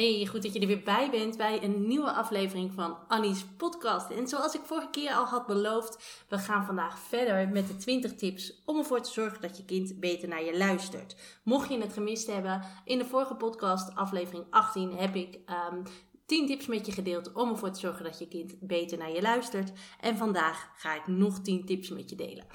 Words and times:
Hey, 0.00 0.26
goed 0.26 0.42
dat 0.42 0.52
je 0.52 0.60
er 0.60 0.66
weer 0.66 0.82
bij 0.82 1.10
bent 1.10 1.36
bij 1.36 1.62
een 1.62 1.86
nieuwe 1.86 2.12
aflevering 2.12 2.72
van 2.72 2.98
Annie's 3.08 3.44
podcast. 3.56 4.10
En 4.10 4.28
zoals 4.28 4.54
ik 4.54 4.60
vorige 4.64 4.90
keer 4.90 5.12
al 5.12 5.24
had 5.24 5.46
beloofd, 5.46 6.24
we 6.28 6.38
gaan 6.38 6.64
vandaag 6.64 6.98
verder 6.98 7.48
met 7.48 7.66
de 7.68 7.76
20 7.76 8.14
tips 8.14 8.62
om 8.64 8.78
ervoor 8.78 9.00
te 9.00 9.12
zorgen 9.12 9.40
dat 9.40 9.56
je 9.56 9.64
kind 9.64 10.00
beter 10.00 10.28
naar 10.28 10.44
je 10.44 10.56
luistert. 10.56 11.16
Mocht 11.44 11.68
je 11.68 11.80
het 11.80 11.92
gemist 11.92 12.26
hebben, 12.26 12.62
in 12.84 12.98
de 12.98 13.04
vorige 13.04 13.34
podcast, 13.34 13.94
aflevering 13.94 14.44
18, 14.50 14.96
heb 14.96 15.14
ik 15.14 15.34
um, 15.34 15.42
ehm, 15.46 15.82
10 16.26 16.46
tips 16.46 16.66
met 16.66 16.86
je 16.86 16.92
gedeeld 16.92 17.32
om 17.32 17.50
ervoor 17.50 17.70
te 17.70 17.80
zorgen 17.80 18.04
dat 18.04 18.18
je 18.18 18.28
kind 18.28 18.54
beter 18.60 18.98
naar 18.98 19.12
je 19.12 19.22
luistert. 19.22 19.72
En 20.00 20.16
vandaag 20.16 20.70
ga 20.76 20.94
ik 20.94 21.06
nog 21.06 21.40
10 21.40 21.66
tips 21.66 21.88
met 21.88 22.10
je 22.10 22.16
delen. 22.16 22.46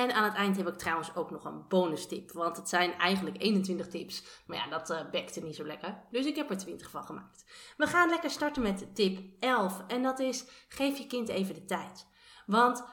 En 0.00 0.12
aan 0.12 0.24
het 0.24 0.34
eind 0.34 0.56
heb 0.56 0.68
ik 0.68 0.78
trouwens 0.78 1.14
ook 1.14 1.30
nog 1.30 1.44
een 1.44 1.68
bonus 1.68 2.06
tip. 2.06 2.32
Want 2.32 2.56
het 2.56 2.68
zijn 2.68 2.92
eigenlijk 2.92 3.42
21 3.42 3.88
tips. 3.88 4.24
Maar 4.46 4.56
ja, 4.56 4.68
dat 4.68 4.90
uh, 4.90 5.10
bekte 5.10 5.40
niet 5.40 5.56
zo 5.56 5.64
lekker. 5.64 6.02
Dus 6.10 6.26
ik 6.26 6.36
heb 6.36 6.50
er 6.50 6.58
20 6.58 6.90
van 6.90 7.04
gemaakt. 7.04 7.44
We 7.76 7.86
gaan 7.86 8.08
lekker 8.08 8.30
starten 8.30 8.62
met 8.62 8.94
tip 8.94 9.18
11. 9.40 9.82
En 9.86 10.02
dat 10.02 10.18
is: 10.18 10.44
geef 10.68 10.98
je 10.98 11.06
kind 11.06 11.28
even 11.28 11.54
de 11.54 11.64
tijd. 11.64 12.06
Want 12.46 12.84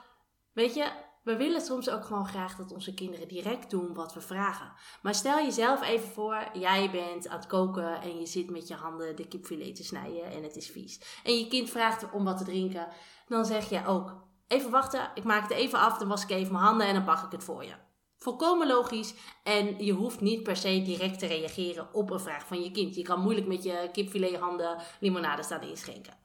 weet 0.54 0.74
je, 0.74 0.92
we 1.24 1.36
willen 1.36 1.62
soms 1.62 1.90
ook 1.90 2.06
gewoon 2.06 2.28
graag 2.28 2.56
dat 2.56 2.72
onze 2.72 2.94
kinderen 2.94 3.28
direct 3.28 3.70
doen 3.70 3.94
wat 3.94 4.14
we 4.14 4.22
vragen. 4.22 4.72
Maar 5.02 5.16
stel 5.16 5.38
jezelf 5.38 5.82
even 5.82 6.10
voor, 6.10 6.50
jij 6.54 6.92
bent 6.92 7.28
aan 7.28 7.38
het 7.38 7.48
koken 7.48 8.02
en 8.02 8.20
je 8.20 8.26
zit 8.26 8.50
met 8.50 8.68
je 8.68 8.76
handen 8.76 9.16
de 9.16 9.28
kipfilet 9.28 9.76
te 9.76 9.84
snijden 9.84 10.32
en 10.32 10.44
het 10.44 10.56
is 10.56 10.70
vies. 10.70 11.22
En 11.24 11.38
je 11.38 11.48
kind 11.48 11.70
vraagt 11.70 12.12
om 12.12 12.24
wat 12.24 12.38
te 12.38 12.44
drinken. 12.44 12.88
Dan 13.28 13.46
zeg 13.46 13.70
je 13.70 13.86
ook, 13.86 14.27
Even 14.48 14.72
wachten, 14.72 15.12
ik 15.14 15.24
maak 15.24 15.42
het 15.42 15.52
even 15.52 15.80
af, 15.80 15.98
dan 15.98 16.08
was 16.08 16.24
ik 16.24 16.30
even 16.30 16.54
mijn 16.54 16.66
handen 16.66 16.88
en 16.88 16.94
dan 16.94 17.04
pak 17.04 17.24
ik 17.24 17.32
het 17.32 17.44
voor 17.44 17.64
je. 17.64 17.74
Volkomen 18.18 18.68
logisch 18.68 19.14
en 19.44 19.86
je 19.86 19.92
hoeft 19.92 20.22
niet 20.22 20.44
per 20.44 20.56
se 20.56 20.82
direct 20.82 21.20
te 21.20 21.26
reageren 21.26 21.94
op 21.94 22.10
een 22.10 22.20
vraag 22.20 22.48
van 22.48 22.64
je 22.64 22.72
kind. 22.72 22.96
Je 22.96 23.02
kan 23.02 23.22
moeilijk 23.22 23.48
met 23.48 23.64
je 23.64 23.90
kipfilethanden 23.92 24.78
limonade 25.00 25.44
staan 25.44 25.62
inschenken. 25.62 26.18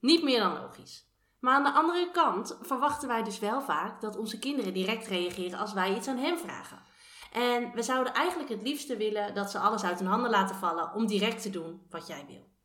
Niet 0.00 0.22
meer 0.22 0.40
dan 0.40 0.60
logisch. 0.60 1.04
Maar 1.40 1.54
aan 1.54 1.64
de 1.64 1.72
andere 1.72 2.10
kant 2.10 2.58
verwachten 2.62 3.08
wij 3.08 3.22
dus 3.22 3.38
wel 3.38 3.60
vaak 3.62 4.00
dat 4.00 4.16
onze 4.16 4.38
kinderen 4.38 4.74
direct 4.74 5.06
reageren 5.06 5.58
als 5.58 5.72
wij 5.72 5.96
iets 5.96 6.08
aan 6.08 6.18
hen 6.18 6.38
vragen. 6.38 6.82
En 7.32 7.72
we 7.74 7.82
zouden 7.82 8.14
eigenlijk 8.14 8.48
het 8.50 8.62
liefste 8.62 8.96
willen 8.96 9.34
dat 9.34 9.50
ze 9.50 9.58
alles 9.58 9.84
uit 9.84 9.98
hun 9.98 10.08
handen 10.08 10.30
laten 10.30 10.56
vallen 10.56 10.94
om 10.94 11.06
direct 11.06 11.42
te 11.42 11.50
doen 11.50 11.86
wat 11.90 12.06
jij 12.06 12.24
wil. 12.28 12.55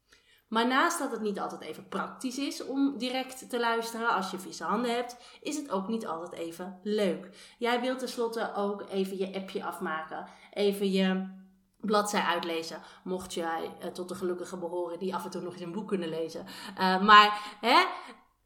Maar 0.51 0.67
naast 0.67 0.99
dat 0.99 1.11
het 1.11 1.21
niet 1.21 1.39
altijd 1.39 1.61
even 1.61 1.87
praktisch 1.87 2.37
is 2.37 2.65
om 2.65 2.97
direct 2.97 3.49
te 3.49 3.59
luisteren 3.59 4.09
als 4.09 4.31
je 4.31 4.39
vieze 4.39 4.63
handen 4.63 4.95
hebt, 4.95 5.17
is 5.41 5.55
het 5.55 5.71
ook 5.71 5.87
niet 5.87 6.07
altijd 6.07 6.31
even 6.31 6.79
leuk. 6.83 7.29
Jij 7.57 7.81
wilt 7.81 7.99
tenslotte 7.99 8.51
ook 8.55 8.85
even 8.89 9.17
je 9.17 9.35
appje 9.35 9.63
afmaken, 9.63 10.27
even 10.53 10.91
je 10.91 11.27
bladzij 11.79 12.21
uitlezen, 12.21 12.81
mocht 13.03 13.33
jij 13.33 13.77
uh, 13.83 13.87
tot 13.87 14.09
de 14.09 14.15
gelukkigen 14.15 14.59
behoren 14.59 14.99
die 14.99 15.15
af 15.15 15.23
en 15.23 15.31
toe 15.31 15.41
nog 15.41 15.53
eens 15.53 15.61
een 15.61 15.71
boek 15.71 15.87
kunnen 15.87 16.09
lezen. 16.09 16.45
Uh, 16.79 17.01
maar 17.01 17.57
hè, 17.61 17.85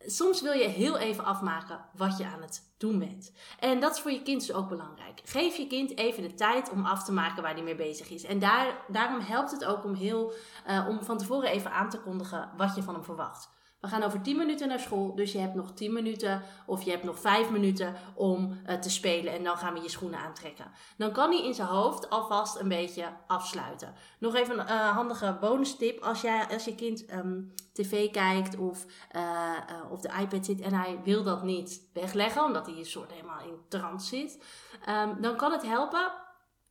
soms 0.05 0.41
wil 0.41 0.53
je 0.53 0.67
heel 0.67 0.97
even 0.97 1.23
afmaken 1.23 1.85
wat 1.95 2.17
je 2.17 2.25
aan 2.25 2.41
het 2.41 2.73
doen 2.77 2.99
bent. 2.99 3.31
En 3.59 3.79
dat 3.79 3.95
is 3.95 4.01
voor 4.01 4.11
je 4.11 4.21
kind 4.21 4.47
dus 4.47 4.55
ook 4.55 4.69
belangrijk. 4.69 5.21
Geef 5.23 5.55
je 5.55 5.67
kind 5.67 5.97
even 5.97 6.23
de 6.23 6.33
tijd 6.33 6.69
om 6.71 6.85
af 6.85 7.03
te 7.03 7.11
maken 7.11 7.43
waar 7.43 7.53
hij 7.53 7.63
mee 7.63 7.75
bezig 7.75 8.09
is. 8.09 8.23
En 8.23 8.39
daar, 8.39 8.85
daarom 8.87 9.19
helpt 9.19 9.51
het 9.51 9.65
ook 9.65 9.83
om, 9.83 9.93
heel, 9.93 10.33
uh, 10.67 10.87
om 10.87 11.03
van 11.03 11.17
tevoren 11.17 11.49
even 11.49 11.71
aan 11.71 11.89
te 11.89 11.99
kondigen 11.99 12.49
wat 12.57 12.75
je 12.75 12.83
van 12.83 12.93
hem 12.93 13.03
verwacht. 13.03 13.49
We 13.85 13.91
gaan 13.91 14.03
over 14.03 14.21
10 14.21 14.37
minuten 14.37 14.67
naar 14.67 14.79
school, 14.79 15.15
dus 15.15 15.31
je 15.31 15.37
hebt 15.37 15.55
nog 15.55 15.73
10 15.73 15.93
minuten 15.93 16.41
of 16.65 16.81
je 16.81 16.91
hebt 16.91 17.03
nog 17.03 17.19
5 17.19 17.49
minuten 17.49 17.95
om 18.15 18.59
uh, 18.67 18.75
te 18.75 18.89
spelen 18.89 19.33
en 19.33 19.43
dan 19.43 19.57
gaan 19.57 19.73
we 19.73 19.81
je 19.81 19.89
schoenen 19.89 20.19
aantrekken. 20.19 20.65
Dan 20.97 21.11
kan 21.11 21.31
hij 21.31 21.45
in 21.45 21.53
zijn 21.53 21.67
hoofd 21.67 22.09
alvast 22.09 22.59
een 22.59 22.67
beetje 22.67 23.05
afsluiten. 23.27 23.93
Nog 24.19 24.35
even 24.35 24.59
een 24.59 24.65
uh, 24.65 24.89
handige 24.89 25.37
bonus 25.41 25.75
tip. 25.75 26.03
Als, 26.03 26.21
jij, 26.21 26.47
als 26.51 26.65
je 26.65 26.75
kind 26.75 27.11
um, 27.13 27.53
tv 27.73 28.11
kijkt 28.11 28.57
of 28.57 28.85
uh, 29.15 30.01
de 30.01 30.11
iPad 30.21 30.45
zit 30.45 30.61
en 30.61 30.73
hij 30.73 30.99
wil 31.03 31.23
dat 31.23 31.43
niet 31.43 31.81
wegleggen, 31.93 32.43
omdat 32.43 32.65
hij 32.65 32.75
een 32.77 32.85
soort 32.85 33.11
helemaal 33.11 33.39
in 33.39 33.57
trance 33.67 34.07
zit, 34.07 34.43
um, 34.89 35.21
dan 35.21 35.35
kan 35.35 35.51
het 35.51 35.63
helpen 35.63 36.11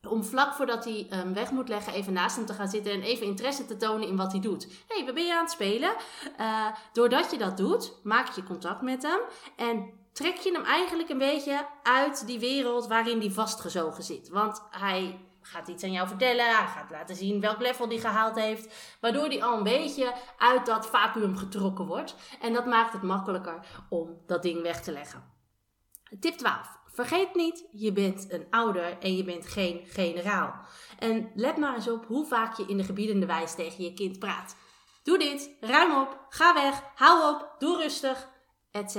om 0.07 0.23
vlak 0.23 0.53
voordat 0.53 0.83
hij 0.83 1.07
um, 1.11 1.33
weg 1.33 1.51
moet 1.51 1.69
leggen, 1.69 1.93
even 1.93 2.13
naast 2.13 2.35
hem 2.35 2.45
te 2.45 2.53
gaan 2.53 2.67
zitten 2.67 2.91
en 2.91 3.01
even 3.01 3.25
interesse 3.25 3.65
te 3.65 3.77
tonen 3.77 4.07
in 4.07 4.15
wat 4.15 4.31
hij 4.31 4.41
doet. 4.41 4.63
Hé, 4.63 4.95
hey, 4.95 5.05
waar 5.05 5.13
ben 5.13 5.25
je 5.25 5.33
aan 5.33 5.43
het 5.43 5.51
spelen? 5.51 5.95
Uh, 6.39 6.67
doordat 6.93 7.31
je 7.31 7.37
dat 7.37 7.57
doet, 7.57 7.93
maak 8.03 8.29
je 8.29 8.43
contact 8.43 8.81
met 8.81 9.03
hem 9.03 9.19
en 9.55 9.93
trek 10.13 10.35
je 10.35 10.51
hem 10.51 10.63
eigenlijk 10.63 11.09
een 11.09 11.17
beetje 11.17 11.65
uit 11.83 12.27
die 12.27 12.39
wereld 12.39 12.87
waarin 12.87 13.19
hij 13.19 13.31
vastgezogen 13.31 14.03
zit. 14.03 14.29
Want 14.29 14.61
hij 14.69 15.19
gaat 15.41 15.67
iets 15.67 15.83
aan 15.83 15.91
jou 15.91 16.07
vertellen, 16.07 16.45
hij 16.45 16.67
gaat 16.67 16.91
laten 16.91 17.15
zien 17.15 17.39
welk 17.39 17.59
level 17.59 17.87
hij 17.87 17.97
gehaald 17.97 18.35
heeft, 18.35 18.97
waardoor 19.01 19.25
hij 19.25 19.43
al 19.43 19.57
een 19.57 19.63
beetje 19.63 20.13
uit 20.37 20.65
dat 20.65 20.87
vacuüm 20.87 21.37
getrokken 21.37 21.85
wordt. 21.85 22.15
En 22.41 22.53
dat 22.53 22.65
maakt 22.65 22.93
het 22.93 23.01
makkelijker 23.01 23.85
om 23.89 24.17
dat 24.25 24.41
ding 24.41 24.61
weg 24.61 24.81
te 24.81 24.91
leggen. 24.91 25.33
Tip 26.19 26.37
12. 26.37 26.83
Vergeet 26.95 27.35
niet, 27.35 27.67
je 27.71 27.91
bent 27.91 28.31
een 28.31 28.47
ouder 28.49 28.97
en 28.99 29.15
je 29.15 29.23
bent 29.23 29.47
geen 29.47 29.81
generaal. 29.85 30.53
En 30.99 31.31
let 31.35 31.57
maar 31.57 31.75
eens 31.75 31.89
op 31.89 32.05
hoe 32.05 32.25
vaak 32.25 32.57
je 32.57 32.65
in 32.67 32.77
de 32.77 32.83
gebiedende 32.83 33.25
wijs 33.25 33.55
tegen 33.55 33.83
je 33.83 33.93
kind 33.93 34.19
praat. 34.19 34.55
Doe 35.03 35.17
dit, 35.17 35.49
ruim 35.59 36.01
op, 36.01 36.25
ga 36.29 36.53
weg, 36.53 36.83
hou 36.95 37.35
op, 37.35 37.55
doe 37.59 37.77
rustig, 37.77 38.29
etc. 38.71 38.95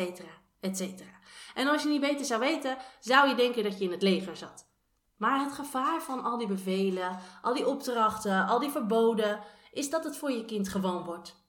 etc. 0.60 0.82
En 1.54 1.68
als 1.68 1.82
je 1.82 1.88
niet 1.88 2.00
beter 2.00 2.26
zou 2.26 2.40
weten, 2.40 2.76
zou 3.00 3.28
je 3.28 3.34
denken 3.34 3.62
dat 3.62 3.78
je 3.78 3.84
in 3.84 3.90
het 3.90 4.02
leger 4.02 4.36
zat. 4.36 4.66
Maar 5.16 5.40
het 5.40 5.52
gevaar 5.52 6.02
van 6.02 6.24
al 6.24 6.38
die 6.38 6.46
bevelen, 6.46 7.18
al 7.42 7.54
die 7.54 7.66
opdrachten, 7.66 8.46
al 8.46 8.58
die 8.58 8.70
verboden, 8.70 9.40
is 9.72 9.90
dat 9.90 10.04
het 10.04 10.16
voor 10.16 10.30
je 10.30 10.44
kind 10.44 10.68
gewoon 10.68 11.04
wordt. 11.04 11.45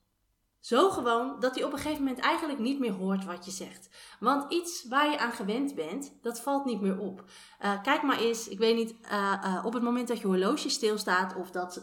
Zo 0.68 0.90
gewoon 0.90 1.36
dat 1.40 1.54
hij 1.54 1.64
op 1.64 1.72
een 1.72 1.78
gegeven 1.78 2.04
moment 2.04 2.20
eigenlijk 2.20 2.58
niet 2.58 2.78
meer 2.78 2.92
hoort 2.92 3.24
wat 3.24 3.44
je 3.44 3.50
zegt. 3.50 3.88
Want 4.20 4.52
iets 4.52 4.88
waar 4.88 5.10
je 5.10 5.18
aan 5.18 5.32
gewend 5.32 5.74
bent, 5.74 6.12
dat 6.22 6.40
valt 6.40 6.64
niet 6.64 6.80
meer 6.80 6.98
op. 6.98 7.24
Uh, 7.64 7.82
kijk 7.82 8.02
maar 8.02 8.18
eens, 8.18 8.48
ik 8.48 8.58
weet 8.58 8.76
niet, 8.76 8.94
uh, 9.04 9.32
uh, 9.44 9.64
op 9.64 9.72
het 9.72 9.82
moment 9.82 10.08
dat 10.08 10.20
je 10.20 10.26
horloge 10.26 10.68
stilstaat 10.68 11.34
of 11.36 11.50
dat 11.50 11.82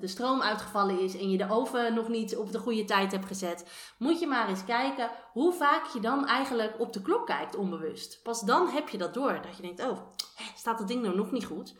de 0.00 0.06
stroom 0.06 0.42
uitgevallen 0.42 1.00
is 1.00 1.16
en 1.16 1.30
je 1.30 1.38
de 1.38 1.50
oven 1.50 1.94
nog 1.94 2.08
niet 2.08 2.36
op 2.36 2.52
de 2.52 2.58
goede 2.58 2.84
tijd 2.84 3.12
hebt 3.12 3.26
gezet, 3.26 3.70
moet 3.98 4.20
je 4.20 4.26
maar 4.26 4.48
eens 4.48 4.64
kijken 4.64 5.10
hoe 5.32 5.52
vaak 5.52 5.86
je 5.86 6.00
dan 6.00 6.26
eigenlijk 6.26 6.74
op 6.78 6.92
de 6.92 7.02
klok 7.02 7.26
kijkt 7.26 7.56
onbewust. 7.56 8.22
Pas 8.22 8.40
dan 8.40 8.68
heb 8.68 8.88
je 8.88 8.98
dat 8.98 9.14
door, 9.14 9.40
dat 9.42 9.56
je 9.56 9.62
denkt, 9.62 9.82
oh, 9.82 9.98
staat 10.56 10.78
dat 10.78 10.88
ding 10.88 11.02
nou 11.02 11.16
nog 11.16 11.30
niet 11.30 11.46
goed? 11.46 11.74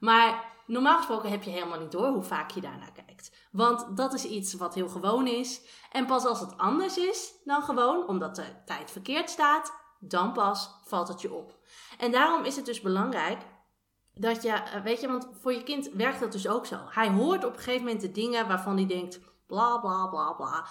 Maar 0.00 0.44
normaal 0.66 0.96
gesproken 0.96 1.30
heb 1.30 1.42
je 1.42 1.50
helemaal 1.50 1.80
niet 1.80 1.92
door 1.92 2.08
hoe 2.08 2.22
vaak 2.22 2.50
je 2.50 2.60
daarnaar 2.60 2.92
kijkt. 3.06 3.30
Want 3.52 3.96
dat 3.96 4.12
is 4.12 4.24
iets 4.24 4.54
wat 4.54 4.74
heel 4.74 4.88
gewoon 4.88 5.26
is. 5.26 5.60
En 5.90 6.06
pas 6.06 6.24
als 6.24 6.40
het 6.40 6.58
anders 6.58 6.96
is 6.98 7.32
dan 7.44 7.62
gewoon, 7.62 8.06
omdat 8.08 8.36
de 8.36 8.62
tijd 8.64 8.90
verkeerd 8.90 9.30
staat, 9.30 9.72
dan 10.00 10.32
pas 10.32 10.70
valt 10.84 11.08
het 11.08 11.20
je 11.20 11.32
op. 11.32 11.58
En 11.98 12.12
daarom 12.12 12.44
is 12.44 12.56
het 12.56 12.64
dus 12.64 12.80
belangrijk 12.80 13.42
dat 14.14 14.42
je, 14.42 14.50
eh, 14.50 14.82
weet 14.82 15.00
je, 15.00 15.08
want 15.08 15.28
voor 15.40 15.52
je 15.52 15.62
kind 15.62 15.88
werkt 15.88 16.20
dat 16.20 16.32
dus 16.32 16.48
ook 16.48 16.66
zo. 16.66 16.78
Hij 16.88 17.10
hoort 17.10 17.44
op 17.44 17.52
een 17.52 17.58
gegeven 17.58 17.84
moment 17.84 18.00
de 18.00 18.12
dingen 18.12 18.48
waarvan 18.48 18.76
hij 18.76 18.86
denkt, 18.86 19.20
bla 19.46 19.78
bla 19.78 20.06
bla 20.06 20.32
bla. 20.32 20.66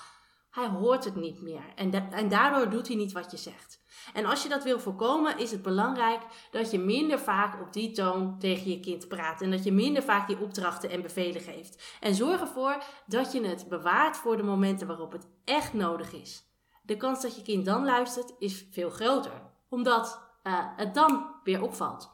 Hij 0.52 0.68
hoort 0.68 1.04
het 1.04 1.16
niet 1.16 1.42
meer. 1.42 1.64
En, 1.76 2.12
en 2.12 2.30
daardoor 2.30 2.70
doet 2.70 2.88
hij 2.88 2.96
niet 2.96 3.12
wat 3.12 3.32
je 3.32 3.38
zegt. 3.38 3.80
En 4.14 4.26
als 4.26 4.44
je 4.44 4.50
dat 4.50 4.64
wil 4.64 4.80
voorkomen, 4.80 5.38
is 5.38 5.52
het 5.52 5.62
belangrijk 5.62 6.22
dat 6.52 6.72
je 6.72 6.80
minder 6.80 7.20
vaak 7.20 7.62
op 7.62 7.74
die 7.74 7.92
toon 7.92 8.40
tegen 8.40 8.72
je 8.72 8.80
kind 8.80 9.08
praat. 9.08 9.42
En 9.42 9.52
dat 9.52 9.64
je 9.64 9.72
minder 9.72 10.04
vaak 10.04 10.28
die 10.28 10.40
opdrachten 10.40 10.90
en 10.90 11.02
bevelen 11.02 11.42
geeft. 11.42 11.98
En 12.00 12.16
zorg 12.16 12.42
ervoor 12.42 12.84
dat 13.06 13.32
je 13.32 13.48
het 13.48 13.70
bewaart 13.70 14.18
voor 14.18 14.38
de 14.38 14.44
momenten 14.44 14.88
waarop 14.88 15.12
het 15.12 15.28
echt 15.44 15.74
nodig 15.74 16.14
is. 16.14 16.44
De 16.84 16.98
kans 16.98 17.22
dat 17.22 17.36
je 17.36 17.42
kind 17.42 17.66
dan 17.66 17.86
luistert 17.86 18.34
is 18.40 18.66
veel 18.72 18.90
groter, 18.90 19.42
omdat 19.70 20.30
uh, 20.44 20.54
het 20.76 20.94
dan 20.94 21.36
weer 21.44 21.62
opvalt. 21.62 22.12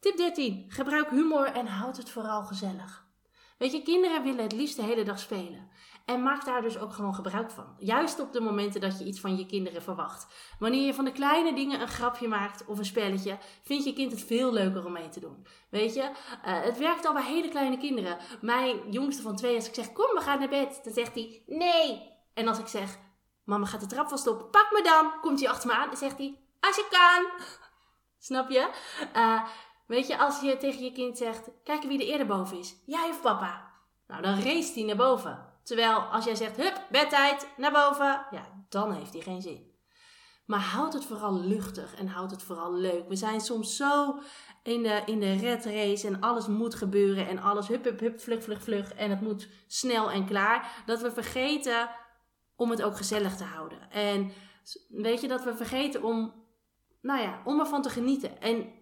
Tip 0.00 0.16
13. 0.16 0.64
Gebruik 0.68 1.10
humor 1.10 1.46
en 1.46 1.66
houd 1.66 1.96
het 1.96 2.10
vooral 2.10 2.42
gezellig. 2.42 3.05
Weet 3.58 3.72
je, 3.72 3.82
kinderen 3.82 4.22
willen 4.22 4.42
het 4.42 4.52
liefst 4.52 4.76
de 4.76 4.82
hele 4.82 5.02
dag 5.02 5.18
spelen. 5.18 5.70
En 6.04 6.22
maak 6.22 6.44
daar 6.44 6.62
dus 6.62 6.78
ook 6.78 6.92
gewoon 6.92 7.14
gebruik 7.14 7.50
van. 7.50 7.76
Juist 7.78 8.20
op 8.20 8.32
de 8.32 8.40
momenten 8.40 8.80
dat 8.80 8.98
je 8.98 9.04
iets 9.04 9.20
van 9.20 9.36
je 9.36 9.46
kinderen 9.46 9.82
verwacht. 9.82 10.26
Wanneer 10.58 10.86
je 10.86 10.94
van 10.94 11.04
de 11.04 11.12
kleine 11.12 11.54
dingen 11.54 11.80
een 11.80 11.88
grapje 11.88 12.28
maakt 12.28 12.64
of 12.66 12.78
een 12.78 12.84
spelletje, 12.84 13.38
vindt 13.62 13.84
je 13.84 13.92
kind 13.92 14.10
het 14.10 14.24
veel 14.24 14.52
leuker 14.52 14.84
om 14.84 14.92
mee 14.92 15.08
te 15.08 15.20
doen. 15.20 15.46
Weet 15.70 15.94
je, 15.94 16.02
eh, 16.42 16.62
het 16.62 16.78
werkt 16.78 17.06
al 17.06 17.12
bij 17.12 17.24
hele 17.24 17.48
kleine 17.48 17.78
kinderen. 17.78 18.18
Mijn 18.40 18.90
jongste 18.90 19.22
van 19.22 19.36
twee, 19.36 19.54
als 19.54 19.68
ik 19.68 19.74
zeg: 19.74 19.92
Kom, 19.92 20.14
we 20.14 20.20
gaan 20.20 20.38
naar 20.38 20.48
bed, 20.48 20.80
dan 20.84 20.92
zegt 20.92 21.14
hij: 21.14 21.42
Nee. 21.46 22.14
En 22.34 22.48
als 22.48 22.58
ik 22.58 22.66
zeg: 22.66 22.98
Mama 23.44 23.66
gaat 23.66 23.80
de 23.80 23.86
trap 23.86 24.08
vast 24.08 24.26
op, 24.26 24.50
pak 24.50 24.68
me 24.72 24.82
dan, 24.82 25.20
komt 25.20 25.40
hij 25.40 25.48
achter 25.48 25.68
me 25.68 25.74
aan 25.74 25.90
en 25.90 25.96
zegt 25.96 26.18
hij: 26.18 26.40
Als 26.60 26.76
je 26.76 26.86
kan. 26.90 27.46
Snap 28.18 28.50
je? 28.50 28.70
Uh, 29.16 29.42
weet 29.86 30.06
je, 30.06 30.18
als 30.18 30.40
je 30.40 30.56
tegen 30.56 30.84
je 30.84 30.92
kind 30.92 31.18
zegt: 31.18 31.48
Kijk 31.64 31.82
wie 31.82 32.00
er 32.00 32.06
eerder 32.06 32.26
boven 32.26 32.58
is, 32.58 32.74
jij 32.86 33.08
of 33.08 33.20
papa? 33.20 33.74
Nou, 34.06 34.22
dan 34.22 34.40
race 34.40 34.72
hij 34.74 34.82
naar 34.82 34.96
boven. 34.96 35.54
Terwijl 35.62 35.98
als 35.98 36.24
jij 36.24 36.34
zegt, 36.34 36.56
hup, 36.56 36.86
bedtijd, 36.90 37.48
naar 37.56 37.72
boven, 37.72 38.26
ja, 38.30 38.64
dan 38.68 38.92
heeft 38.92 39.12
hij 39.12 39.22
geen 39.22 39.42
zin. 39.42 39.74
Maar 40.46 40.60
houd 40.60 40.92
het 40.92 41.04
vooral 41.04 41.40
luchtig 41.40 41.94
en 41.94 42.06
houd 42.06 42.30
het 42.30 42.42
vooral 42.42 42.74
leuk. 42.74 43.08
We 43.08 43.16
zijn 43.16 43.40
soms 43.40 43.76
zo 43.76 44.18
in 44.62 44.82
de, 44.82 45.02
in 45.06 45.20
de 45.20 45.32
red 45.32 45.64
race 45.64 46.06
en 46.06 46.20
alles 46.20 46.46
moet 46.46 46.74
gebeuren 46.74 47.28
en 47.28 47.38
alles 47.38 47.68
hup, 47.68 47.84
hup, 47.84 48.00
hup, 48.00 48.20
vlug, 48.20 48.42
vlug, 48.42 48.62
vlug 48.62 48.94
en 48.94 49.10
het 49.10 49.20
moet 49.20 49.48
snel 49.66 50.10
en 50.10 50.26
klaar. 50.26 50.82
Dat 50.86 51.00
we 51.00 51.12
vergeten 51.12 51.90
om 52.56 52.70
het 52.70 52.82
ook 52.82 52.96
gezellig 52.96 53.36
te 53.36 53.44
houden. 53.44 53.90
En 53.90 54.32
weet 54.88 55.20
je, 55.20 55.28
dat 55.28 55.44
we 55.44 55.56
vergeten 55.56 56.02
om, 56.02 56.34
nou 57.00 57.20
ja, 57.20 57.40
om 57.44 57.60
ervan 57.60 57.82
te 57.82 57.90
genieten. 57.90 58.40
En 58.40 58.72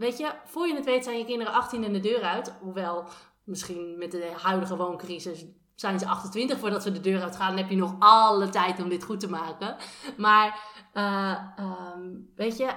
weet 0.00 0.18
je, 0.18 0.32
voor 0.44 0.66
je 0.66 0.74
het 0.74 0.84
weet 0.84 1.04
zijn 1.04 1.18
je 1.18 1.24
kinderen 1.24 1.52
18 1.52 1.84
en 1.84 1.92
de 1.92 2.00
deur 2.00 2.22
uit. 2.22 2.54
Hoewel 2.60 3.04
misschien 3.44 3.98
met 3.98 4.10
de 4.10 4.32
huidige 4.42 4.76
wooncrisis 4.76 5.44
zijn 5.74 5.98
ze 5.98 6.06
28 6.06 6.58
voordat 6.58 6.84
we 6.84 6.92
de 6.92 7.00
deur 7.00 7.22
uit 7.22 7.36
gaan. 7.36 7.48
Dan 7.48 7.58
heb 7.58 7.70
je 7.70 7.76
nog 7.76 7.96
alle 7.98 8.48
tijd 8.48 8.82
om 8.82 8.88
dit 8.88 9.04
goed 9.04 9.20
te 9.20 9.30
maken. 9.30 9.76
Maar 10.16 10.60
uh, 10.94 11.42
um, 11.94 12.32
weet 12.36 12.56
je, 12.56 12.70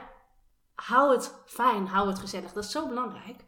hou 0.76 1.12
het 1.12 1.44
fijn, 1.46 1.88
hou 1.88 2.08
het 2.08 2.20
gezellig. 2.20 2.54
Dat 2.54 2.64
is 2.64 2.72
zo 2.72 2.88
belangrijk. 2.88 3.46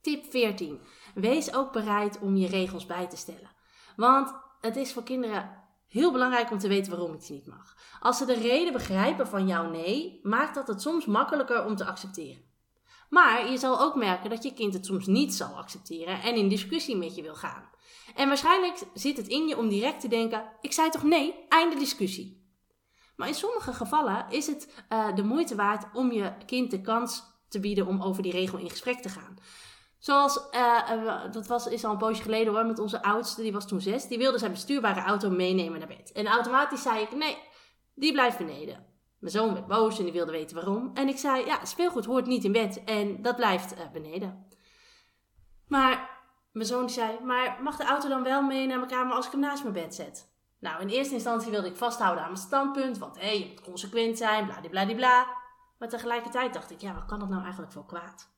Tip 0.00 0.24
14. 0.30 0.80
Wees 1.14 1.54
ook 1.54 1.72
bereid 1.72 2.18
om 2.18 2.36
je 2.36 2.46
regels 2.46 2.86
bij 2.86 3.06
te 3.06 3.16
stellen. 3.16 3.50
Want 3.96 4.34
het 4.60 4.76
is 4.76 4.92
voor 4.92 5.02
kinderen 5.02 5.63
heel 5.94 6.12
belangrijk 6.12 6.50
om 6.50 6.58
te 6.58 6.68
weten 6.68 6.90
waarom 6.90 7.14
iets 7.14 7.28
niet 7.28 7.46
mag. 7.46 7.76
Als 8.00 8.18
ze 8.18 8.24
de 8.24 8.34
reden 8.34 8.72
begrijpen 8.72 9.26
van 9.26 9.46
jouw 9.46 9.70
nee, 9.70 10.20
maakt 10.22 10.54
dat 10.54 10.66
het 10.66 10.82
soms 10.82 11.06
makkelijker 11.06 11.64
om 11.64 11.76
te 11.76 11.84
accepteren. 11.84 12.42
Maar 13.08 13.50
je 13.50 13.56
zal 13.56 13.80
ook 13.80 13.94
merken 13.94 14.30
dat 14.30 14.42
je 14.42 14.54
kind 14.54 14.74
het 14.74 14.86
soms 14.86 15.06
niet 15.06 15.34
zal 15.34 15.56
accepteren 15.56 16.22
en 16.22 16.34
in 16.34 16.48
discussie 16.48 16.96
met 16.96 17.14
je 17.14 17.22
wil 17.22 17.34
gaan. 17.34 17.68
En 18.14 18.28
waarschijnlijk 18.28 18.82
zit 18.94 19.16
het 19.16 19.28
in 19.28 19.46
je 19.46 19.58
om 19.58 19.68
direct 19.68 20.00
te 20.00 20.08
denken: 20.08 20.44
ik 20.60 20.72
zei 20.72 20.90
toch 20.90 21.02
nee, 21.02 21.34
einde 21.48 21.76
discussie. 21.76 22.42
Maar 23.16 23.28
in 23.28 23.34
sommige 23.34 23.72
gevallen 23.72 24.26
is 24.28 24.46
het 24.46 24.84
uh, 24.88 25.14
de 25.14 25.24
moeite 25.24 25.54
waard 25.54 25.86
om 25.92 26.12
je 26.12 26.32
kind 26.46 26.70
de 26.70 26.80
kans 26.80 27.22
te 27.48 27.60
bieden 27.60 27.86
om 27.86 28.02
over 28.02 28.22
die 28.22 28.32
regel 28.32 28.58
in 28.58 28.70
gesprek 28.70 28.98
te 28.98 29.08
gaan. 29.08 29.38
Zoals, 30.04 30.48
uh, 30.52 31.32
dat 31.32 31.46
was, 31.46 31.66
is 31.66 31.84
al 31.84 31.90
een 31.90 31.98
poosje 31.98 32.22
geleden 32.22 32.52
hoor, 32.52 32.66
met 32.66 32.78
onze 32.78 33.02
oudste, 33.02 33.42
die 33.42 33.52
was 33.52 33.66
toen 33.66 33.80
zes. 33.80 34.06
Die 34.06 34.18
wilde 34.18 34.38
zijn 34.38 34.50
bestuurbare 34.50 35.00
auto 35.00 35.30
meenemen 35.30 35.78
naar 35.78 35.88
bed. 35.88 36.12
En 36.12 36.26
automatisch 36.26 36.82
zei 36.82 37.02
ik, 37.02 37.12
nee, 37.12 37.38
die 37.94 38.12
blijft 38.12 38.38
beneden. 38.38 38.86
Mijn 39.18 39.32
zoon 39.32 39.52
werd 39.52 39.66
boos 39.66 39.98
en 39.98 40.04
die 40.04 40.12
wilde 40.12 40.32
weten 40.32 40.56
waarom. 40.56 40.90
En 40.94 41.08
ik 41.08 41.18
zei, 41.18 41.46
ja, 41.46 41.64
speelgoed 41.64 42.04
hoort 42.04 42.26
niet 42.26 42.44
in 42.44 42.52
bed 42.52 42.84
en 42.84 43.22
dat 43.22 43.36
blijft 43.36 43.72
uh, 43.72 43.90
beneden. 43.92 44.46
Maar 45.68 46.10
mijn 46.52 46.66
zoon 46.66 46.90
zei, 46.90 47.18
maar 47.22 47.58
mag 47.62 47.76
de 47.76 47.84
auto 47.84 48.08
dan 48.08 48.22
wel 48.22 48.42
mee 48.42 48.66
naar 48.66 48.78
mijn 48.78 48.90
kamer 48.90 49.14
als 49.14 49.26
ik 49.26 49.32
hem 49.32 49.40
naast 49.40 49.62
mijn 49.62 49.74
bed 49.74 49.94
zet? 49.94 50.32
Nou, 50.60 50.80
in 50.80 50.88
eerste 50.88 51.14
instantie 51.14 51.50
wilde 51.50 51.68
ik 51.68 51.76
vasthouden 51.76 52.22
aan 52.24 52.32
mijn 52.32 52.42
standpunt, 52.42 52.98
want 52.98 53.16
hé, 53.16 53.26
hey, 53.26 53.38
je 53.38 53.46
moet 53.46 53.60
consequent 53.60 54.18
zijn, 54.18 54.46
bladibladibla. 54.46 55.26
Maar 55.78 55.88
tegelijkertijd 55.88 56.54
dacht 56.54 56.70
ik, 56.70 56.80
ja, 56.80 56.94
wat 56.94 57.04
kan 57.04 57.18
dat 57.18 57.28
nou 57.28 57.42
eigenlijk 57.42 57.72
voor 57.72 57.86
kwaad? 57.86 58.32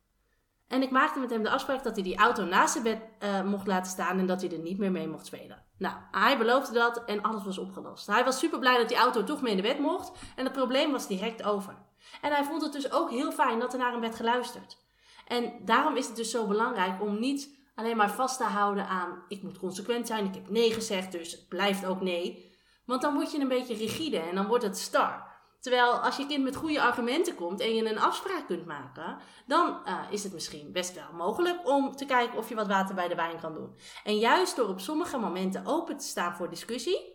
En 0.69 0.83
ik 0.83 0.91
maakte 0.91 1.19
met 1.19 1.31
hem 1.31 1.43
de 1.43 1.51
afspraak 1.51 1.83
dat 1.83 1.95
hij 1.95 2.05
die 2.05 2.17
auto 2.17 2.45
naast 2.45 2.73
zijn 2.73 2.85
bed 2.85 2.99
uh, 3.23 3.43
mocht 3.43 3.67
laten 3.67 3.91
staan 3.93 4.19
en 4.19 4.27
dat 4.27 4.41
hij 4.41 4.51
er 4.51 4.59
niet 4.59 4.79
meer 4.79 4.93
mee 4.93 5.09
mocht 5.09 5.27
spelen. 5.27 5.65
Nou, 5.79 5.97
hij 6.11 6.39
beloofde 6.39 6.73
dat 6.73 7.05
en 7.05 7.23
alles 7.23 7.45
was 7.45 7.59
opgelost. 7.59 8.07
Hij 8.07 8.25
was 8.25 8.39
super 8.39 8.59
blij 8.59 8.77
dat 8.77 8.89
die 8.89 8.97
auto 8.97 9.25
toch 9.25 9.43
mee 9.43 9.51
in 9.51 9.57
de 9.57 9.69
bed 9.69 9.79
mocht 9.79 10.19
en 10.37 10.45
het 10.45 10.53
probleem 10.53 10.93
was 10.93 11.07
direct 11.07 11.43
over. 11.43 11.75
En 12.21 12.33
hij 12.33 12.45
vond 12.45 12.63
het 12.63 12.73
dus 12.73 12.93
ook 12.93 13.11
heel 13.11 13.33
fijn 13.33 13.59
dat 13.59 13.73
er 13.73 13.79
naar 13.79 13.93
hem 13.93 14.01
werd 14.01 14.15
geluisterd. 14.15 14.85
En 15.27 15.53
daarom 15.65 15.97
is 15.97 16.07
het 16.07 16.17
dus 16.17 16.31
zo 16.31 16.47
belangrijk 16.47 17.03
om 17.03 17.19
niet 17.19 17.55
alleen 17.75 17.97
maar 17.97 18.11
vast 18.11 18.39
te 18.39 18.45
houden 18.45 18.87
aan 18.87 19.25
ik 19.29 19.43
moet 19.43 19.59
consequent 19.59 20.07
zijn, 20.07 20.25
ik 20.25 20.35
heb 20.35 20.51
nee 20.51 20.73
gezegd, 20.73 21.13
dus 21.13 21.33
het 21.33 21.49
blijft 21.49 21.87
ook 21.87 22.01
nee. 22.01 22.55
Want 22.85 23.03
dan 23.03 23.15
word 23.15 23.33
je 23.33 23.41
een 23.41 23.49
beetje 23.49 23.75
rigide 23.75 24.19
en 24.19 24.35
dan 24.35 24.47
wordt 24.47 24.65
het 24.65 24.79
star. 24.79 25.36
Terwijl 25.67 25.93
als 25.93 26.17
je 26.17 26.27
kind 26.27 26.45
met 26.45 26.57
goede 26.57 26.83
argumenten 26.83 27.35
komt 27.35 27.61
en 27.61 27.75
je 27.75 27.91
een 27.91 27.99
afspraak 27.99 28.47
kunt 28.47 28.67
maken, 28.67 29.17
dan 29.47 29.79
uh, 29.87 29.99
is 30.11 30.23
het 30.23 30.33
misschien 30.33 30.73
best 30.73 30.95
wel 30.95 31.13
mogelijk 31.13 31.69
om 31.69 31.97
te 31.97 32.05
kijken 32.05 32.39
of 32.39 32.49
je 32.49 32.55
wat 32.55 32.67
water 32.67 32.95
bij 32.95 33.09
de 33.09 33.15
wijn 33.15 33.41
kan 33.41 33.55
doen. 33.55 33.77
En 34.05 34.19
juist 34.19 34.57
door 34.57 34.69
op 34.69 34.81
sommige 34.81 35.19
momenten 35.19 35.67
open 35.67 35.97
te 35.97 36.05
staan 36.05 36.35
voor 36.35 36.51
discussie 36.51 37.15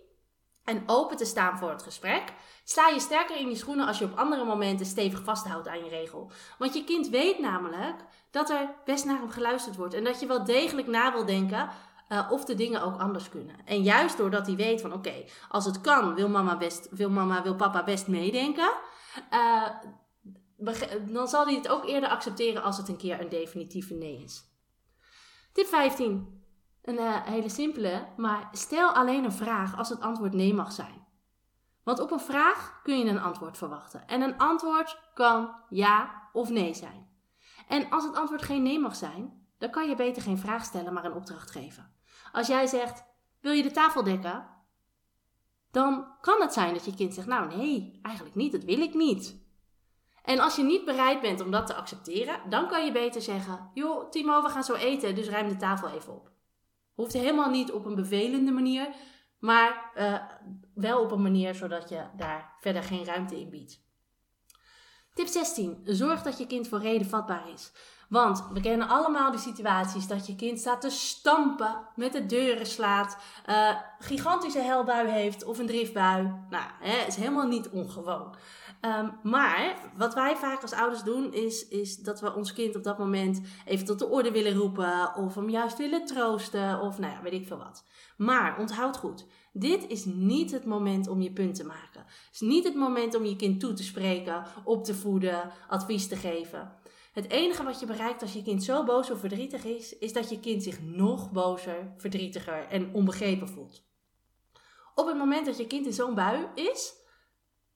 en 0.64 0.84
open 0.86 1.18
te 1.18 1.26
staan 1.26 1.58
voor 1.58 1.70
het 1.70 1.84
gesprek, 1.84 2.34
sta 2.64 2.88
je 2.88 3.00
sterker 3.00 3.38
in 3.38 3.50
je 3.50 3.56
schoenen 3.56 3.88
als 3.88 4.00
je 4.00 4.06
op 4.06 4.18
andere 4.18 4.44
momenten 4.44 4.86
stevig 4.86 5.24
vasthoudt 5.24 5.68
aan 5.68 5.84
je 5.84 5.90
regel. 5.90 6.32
Want 6.58 6.74
je 6.74 6.84
kind 6.84 7.10
weet 7.10 7.40
namelijk 7.40 7.96
dat 8.32 8.50
er 8.50 8.76
best 8.86 9.06
naar 9.06 9.18
hem 9.18 9.30
geluisterd 9.30 9.76
wordt 9.76 9.94
en 9.94 10.04
dat 10.04 10.20
je 10.20 10.28
wel 10.28 10.44
degelijk 10.44 10.88
na 10.88 11.12
wil 11.12 11.26
denken 11.26 11.70
uh, 12.12 12.32
of 12.32 12.46
de 12.46 12.56
dingen 12.56 12.82
ook 12.82 13.00
anders 13.00 13.30
kunnen. 13.30 13.56
En 13.66 13.84
juist 13.84 14.18
doordat 14.18 14.48
hij 14.48 14.56
weet 14.56 14.82
van 14.82 14.94
oké, 14.94 15.26
als 15.50 15.66
het 15.66 15.82
kan, 15.82 16.16
wil 16.16 16.30
mama, 16.30 16.58
best, 16.58 16.88
wil 16.92 17.10
mama, 17.10 17.44
wil 17.44 17.56
papa 17.56 17.84
best 17.84 18.08
meedenken. 18.08 18.72
Uh, 19.34 19.68
dan 21.08 21.28
zal 21.28 21.46
hij 21.46 21.56
het 21.56 21.68
ook 21.68 21.86
eerder 21.86 22.10
accepteren 22.10 22.64
als 22.64 22.78
het 22.78 22.88
een 22.88 22.98
keer 22.98 23.22
een 23.22 23.30
definitieve 23.30 23.94
nee 23.94 24.24
is. 24.24 24.44
Tip 25.54 25.68
15. 25.68 26.40
Een 26.82 26.96
uh, 26.96 27.24
hele 27.24 27.50
simpele, 27.50 28.08
maar 28.18 28.50
stel 28.52 28.90
alleen 28.90 29.24
een 29.24 29.32
vraag 29.32 29.78
als 29.78 29.90
het 29.90 30.02
antwoord 30.02 30.34
nee 30.34 30.54
mag 30.54 30.72
zijn. 30.72 31.08
Want 31.84 32.00
op 32.00 32.12
een 32.12 32.20
vraag 32.20 32.80
kun 32.84 33.00
je 33.00 33.06
een 33.06 33.22
antwoord 33.22 33.58
verwachten. 33.58 34.08
En 34.08 34.22
een 34.22 34.38
antwoord 34.38 35.00
kan 35.14 35.56
ja 35.70 36.30
of 36.34 36.50
nee 36.50 36.74
zijn. 36.74 37.10
En 37.68 37.90
als 37.90 38.04
het 38.04 38.16
antwoord 38.16 38.42
geen 38.42 38.64
nee 38.64 38.80
mag 38.80 38.96
zijn, 38.96 39.46
dan 39.58 39.70
kan 39.70 39.90
je 39.90 39.96
beter 39.96 40.22
geen 40.22 40.38
vraag 40.38 40.64
stellen, 40.64 40.94
maar 40.94 41.06
een 41.06 41.14
opdracht 41.14 41.52
geven. 41.52 42.01
Als 42.32 42.48
jij 42.48 42.68
zegt: 42.68 43.04
Wil 43.42 43.52
je 43.52 43.64
de 43.64 43.72
tafel 43.72 44.04
dekken? 44.04 44.50
Dan 45.72 46.08
kan 46.22 46.42
het 46.42 46.54
zijn 46.54 46.74
dat 46.74 46.86
je 46.86 46.96
kind 46.96 47.14
zegt: 47.14 47.28
Nou, 47.28 47.56
nee, 47.56 48.00
eigenlijk 48.02 48.36
niet, 48.36 48.52
dat 48.52 48.64
wil 48.64 48.80
ik 48.80 48.94
niet. 48.94 49.40
En 50.24 50.40
als 50.40 50.56
je 50.56 50.64
niet 50.64 50.86
bereid 50.86 51.22
bent 51.22 51.42
om 51.42 51.52
dat 51.52 51.68
te 51.68 51.74
accepteren, 51.74 52.50
dan 52.50 52.68
kan 52.68 52.86
je 52.86 52.92
beter 52.92 53.22
zeggen: 53.22 53.72
Joh, 53.74 54.10
Timo, 54.10 54.42
we 54.42 54.50
gaan 54.50 54.64
zo 54.64 54.74
eten, 54.74 55.16
dus 55.16 55.30
ruim 55.30 55.48
de 55.48 55.56
tafel 55.56 55.90
even 55.90 56.14
op. 56.14 56.32
Hoeft 56.94 57.14
helemaal 57.14 57.50
niet 57.50 57.72
op 57.72 57.86
een 57.86 57.96
bevelende 57.96 58.52
manier, 58.52 58.96
maar 59.40 59.92
uh, 59.96 60.18
wel 60.74 61.02
op 61.02 61.12
een 61.12 61.22
manier 61.22 61.56
zodat 61.56 61.90
je 61.90 62.06
daar 62.16 62.56
verder 62.60 62.84
geen 62.84 63.06
ruimte 63.06 63.40
in 63.40 63.50
biedt. 63.50 63.84
Tip 65.14 65.28
16. 65.28 65.82
Zorg 65.84 66.22
dat 66.22 66.38
je 66.38 66.48
kind 66.48 66.68
voor 66.68 66.80
reden 66.80 67.08
vatbaar 67.08 67.50
is. 67.50 67.72
Want 68.12 68.44
we 68.54 68.60
kennen 68.60 68.88
allemaal 68.88 69.32
de 69.32 69.38
situaties 69.38 70.08
dat 70.08 70.28
je 70.28 70.36
kind 70.36 70.60
staat 70.60 70.82
te 70.82 70.90
stampen, 70.90 71.76
met 71.96 72.14
de 72.14 72.26
deuren 72.26 72.66
slaat, 72.66 73.18
uh, 73.50 73.76
gigantische 74.00 74.60
helbui 74.60 75.08
heeft 75.08 75.44
of 75.44 75.60
een 75.60 75.68
driftbui. 75.68 76.24
Nou, 76.50 76.64
hè, 76.80 77.08
is 77.08 77.16
helemaal 77.16 77.48
niet 77.48 77.70
ongewoon. 77.70 78.36
Um, 78.82 79.12
maar 79.24 79.76
wat 79.98 80.14
wij 80.14 80.36
vaak 80.36 80.62
als 80.62 80.74
ouders 80.74 81.04
doen, 81.04 81.34
is, 81.34 81.68
is 81.68 81.98
dat 81.98 82.22
we 82.22 82.36
ons 82.36 82.54
kind 82.54 82.76
op 82.76 82.84
dat 82.84 82.98
moment 82.98 83.42
even 83.66 83.86
tot 83.86 84.00
de 84.00 84.10
orde 84.10 84.32
willen 84.32 84.56
roepen, 84.56 85.16
of 85.16 85.36
hem 85.36 85.50
juist 85.50 85.78
willen 85.78 86.06
troosten, 86.06 86.82
of 86.82 87.00
nou 87.00 87.14
ja, 87.14 87.22
weet 87.22 87.34
ik 87.34 87.48
veel 87.48 87.58
wat. 87.58 87.84
Maar 88.18 88.60
onthoud 88.60 88.98
goed, 88.98 89.26
dit 89.54 89.88
is 89.88 90.06
niet 90.06 90.52
het 90.52 90.66
moment 90.66 91.08
om 91.08 91.22
je 91.22 91.32
punt 91.32 91.56
te 91.56 91.66
maken. 91.66 92.02
Het 92.06 92.34
is 92.34 92.40
niet 92.40 92.64
het 92.64 92.76
moment 92.76 93.16
om 93.16 93.26
je 93.26 93.36
kind 93.36 93.60
toe 93.60 93.74
te 93.74 93.84
spreken, 93.84 94.44
op 94.64 94.84
te 94.84 94.96
voeden, 94.96 95.52
advies 95.68 96.08
te 96.08 96.16
geven. 96.16 96.80
Het 97.12 97.30
enige 97.30 97.64
wat 97.64 97.80
je 97.80 97.86
bereikt 97.86 98.22
als 98.22 98.34
je 98.34 98.44
kind 98.44 98.64
zo 98.64 98.84
boos 98.84 99.12
of 99.12 99.20
verdrietig 99.20 99.64
is, 99.64 99.98
is 99.98 100.14
dat 100.14 100.30
je 100.30 100.40
kind 100.40 100.64
zich 100.64 100.82
nog 100.82 101.32
bozer, 101.32 101.94
verdrietiger 101.98 102.68
en 102.68 102.94
onbegrepen 102.94 103.50
voelt. 103.50 103.84
Op 104.96 105.08
het 105.08 105.18
moment 105.18 105.46
dat 105.46 105.58
je 105.58 105.68
kind 105.68 105.86
in 105.86 105.94
zo'n 105.94 106.16
bui 106.16 106.48
is 106.56 106.94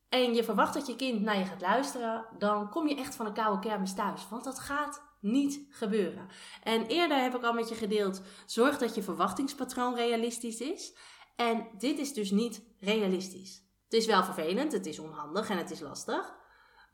en 0.10 0.34
je 0.34 0.44
verwacht 0.44 0.74
dat 0.74 0.88
je 0.88 0.96
kind 0.96 1.22
naar 1.22 1.38
je 1.38 1.46
gaat 1.46 1.62
luisteren, 1.62 2.26
dan 2.38 2.70
kom 2.70 2.88
je 2.88 2.96
echt 2.96 3.16
van 3.16 3.26
een 3.26 3.34
koude 3.34 3.68
kermis 3.68 3.94
thuis. 3.94 4.30
Want 4.30 4.44
dat 4.44 4.60
gaat 4.60 5.04
niet 5.20 5.66
gebeuren. 5.70 6.28
En 6.64 6.86
eerder 6.86 7.22
heb 7.22 7.36
ik 7.36 7.44
al 7.44 7.54
met 7.54 7.70
je 7.70 7.76
gedeeld: 7.76 8.22
zorg 8.46 8.78
dat 8.78 8.96
je 8.96 9.04
verwachtingspatroon 9.04 9.96
realistisch 9.96 10.60
is. 10.60 10.98
En 11.36 11.68
dit 11.78 12.00
is 12.00 12.14
dus 12.14 12.32
niet 12.32 12.62
realistisch. 12.80 13.64
Het 13.84 13.94
is 13.94 14.06
wel 14.06 14.24
vervelend, 14.24 14.72
het 14.72 14.86
is 14.86 15.00
onhandig 15.00 15.50
en 15.50 15.58
het 15.58 15.72
is 15.72 15.80
lastig. 15.80 16.36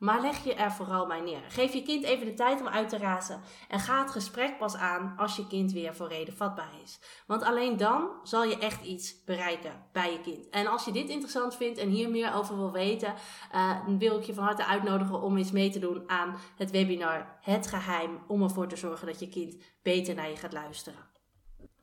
Maar 0.02 0.20
leg 0.20 0.44
je 0.44 0.54
er 0.54 0.72
vooral 0.72 1.06
bij 1.06 1.20
neer. 1.20 1.40
Geef 1.48 1.72
je 1.72 1.82
kind 1.82 2.04
even 2.04 2.26
de 2.26 2.34
tijd 2.34 2.60
om 2.60 2.68
uit 2.68 2.88
te 2.88 2.98
razen. 2.98 3.40
En 3.68 3.80
ga 3.80 4.00
het 4.00 4.10
gesprek 4.10 4.58
pas 4.58 4.74
aan 4.76 5.14
als 5.16 5.36
je 5.36 5.46
kind 5.46 5.72
weer 5.72 5.94
voor 5.94 6.08
reden 6.08 6.36
vatbaar 6.36 6.70
is. 6.82 6.98
Want 7.26 7.42
alleen 7.42 7.76
dan 7.76 8.08
zal 8.22 8.44
je 8.44 8.58
echt 8.58 8.84
iets 8.84 9.24
bereiken 9.24 9.72
bij 9.92 10.12
je 10.12 10.20
kind. 10.20 10.48
En 10.48 10.66
als 10.66 10.84
je 10.84 10.92
dit 10.92 11.08
interessant 11.08 11.56
vindt 11.56 11.78
en 11.78 11.88
hier 11.88 12.10
meer 12.10 12.34
over 12.34 12.56
wil 12.56 12.72
weten, 12.72 13.14
uh, 13.54 13.78
wil 13.98 14.18
ik 14.18 14.24
je 14.24 14.34
van 14.34 14.44
harte 14.44 14.66
uitnodigen 14.66 15.22
om 15.22 15.36
eens 15.36 15.52
mee 15.52 15.70
te 15.70 15.78
doen 15.78 16.02
aan 16.06 16.36
het 16.56 16.70
webinar 16.70 17.38
Het 17.40 17.66
Geheim. 17.66 18.18
Om 18.26 18.42
ervoor 18.42 18.68
te 18.68 18.76
zorgen 18.76 19.06
dat 19.06 19.20
je 19.20 19.28
kind 19.28 19.56
beter 19.82 20.14
naar 20.14 20.28
je 20.28 20.36
gaat 20.36 20.52
luisteren. 20.52 21.10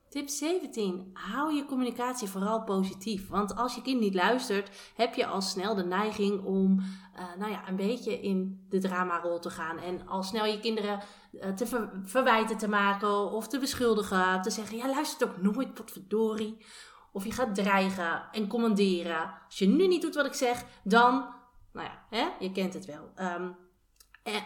Tip 0.10 0.30
17. 0.30 1.10
Hou 1.14 1.54
je 1.54 1.66
communicatie 1.66 2.28
vooral 2.28 2.64
positief. 2.64 3.28
Want 3.28 3.56
als 3.56 3.76
je 3.76 3.82
kind 3.82 4.00
niet 4.00 4.14
luistert, 4.14 4.92
heb 4.96 5.14
je 5.14 5.26
al 5.26 5.42
snel 5.42 5.76
de 5.76 5.84
neiging 5.84 6.44
om 6.44 6.80
uh, 6.80 7.24
nou 7.38 7.52
ja, 7.52 7.68
een 7.68 7.76
beetje 7.76 8.22
in 8.22 8.66
de 8.70 8.80
dramarol 8.80 9.40
te 9.40 9.50
gaan. 9.50 9.78
En 9.78 10.08
al 10.08 10.24
snel 10.24 10.46
je 10.46 10.60
kinderen 10.60 11.00
uh, 11.32 11.50
te 11.50 11.90
verwijten 12.04 12.58
te 12.58 12.68
maken 12.68 13.32
of 13.32 13.48
te 13.48 13.60
beschuldigen. 13.60 14.42
Te 14.42 14.50
zeggen, 14.50 14.78
ja 14.78 14.88
luistert 14.88 15.30
ook 15.30 15.42
nooit, 15.42 15.74
potverdorie. 15.74 16.58
Of 17.12 17.26
je 17.26 17.32
gaat 17.32 17.56
dreigen 17.56 18.24
en 18.32 18.48
commanderen. 18.48 19.34
Als 19.46 19.58
je 19.58 19.68
nu 19.68 19.88
niet 19.88 20.02
doet 20.02 20.16
wat 20.16 20.26
ik 20.26 20.34
zeg, 20.34 20.66
dan... 20.84 21.38
Nou 21.74 21.88
ja, 21.88 22.04
hè? 22.10 22.28
je 22.40 22.52
kent 22.52 22.74
het 22.74 22.86
wel. 22.86 23.12
Um, 23.16 23.56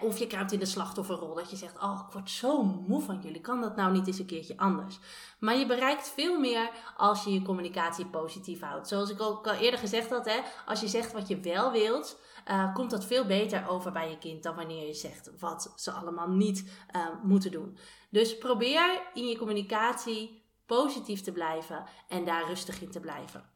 of 0.02 0.18
je 0.18 0.28
kruipt 0.28 0.52
in 0.52 0.60
de 0.60 0.66
slachtofferrol. 0.66 1.34
Dat 1.34 1.50
je 1.50 1.56
zegt, 1.56 1.82
oh, 1.82 2.04
ik 2.08 2.14
word 2.14 2.30
zo 2.30 2.64
moe 2.64 3.02
van 3.02 3.20
jullie. 3.22 3.42
Kan 3.42 3.62
dat 3.62 3.76
nou 3.76 3.92
niet 3.92 4.08
eens 4.08 4.20
een 4.20 4.26
keertje 4.26 4.58
anders? 4.58 5.00
Maar 5.40 5.58
je 5.58 5.66
bereikt 5.66 6.10
veel 6.10 6.40
meer 6.40 6.70
als 6.98 7.24
je 7.24 7.34
je 7.34 7.42
communicatie 7.42 8.06
positief 8.06 8.62
houdt. 8.62 8.88
Zoals 8.88 9.10
ik 9.10 9.22
ook 9.22 9.48
al 9.48 9.54
eerder 9.54 9.80
gezegd 9.80 10.10
had, 10.10 10.26
hè, 10.26 10.40
als 10.66 10.80
je 10.80 10.88
zegt 10.88 11.12
wat 11.12 11.28
je 11.28 11.40
wel 11.40 11.72
wilt, 11.72 12.20
uh, 12.48 12.74
komt 12.74 12.92
dat 12.92 13.06
veel 13.06 13.26
beter 13.26 13.68
over 13.70 13.92
bij 13.92 14.10
je 14.10 14.18
kind 14.18 14.44
dan 14.44 14.56
wanneer 14.56 14.88
je 14.88 14.94
zegt 14.94 15.32
wat 15.40 15.74
ze 15.76 15.92
allemaal 15.92 16.30
niet 16.30 16.72
uh, 16.96 17.08
moeten 17.24 17.52
doen. 17.52 17.78
Dus 18.10 18.38
probeer 18.38 19.02
in 19.14 19.28
je 19.28 19.38
communicatie 19.38 20.44
positief 20.66 21.22
te 21.22 21.32
blijven 21.32 21.84
en 22.08 22.26
daar 22.26 22.48
rustig 22.48 22.82
in 22.82 22.92
te 22.92 23.00
blijven. 23.00 23.53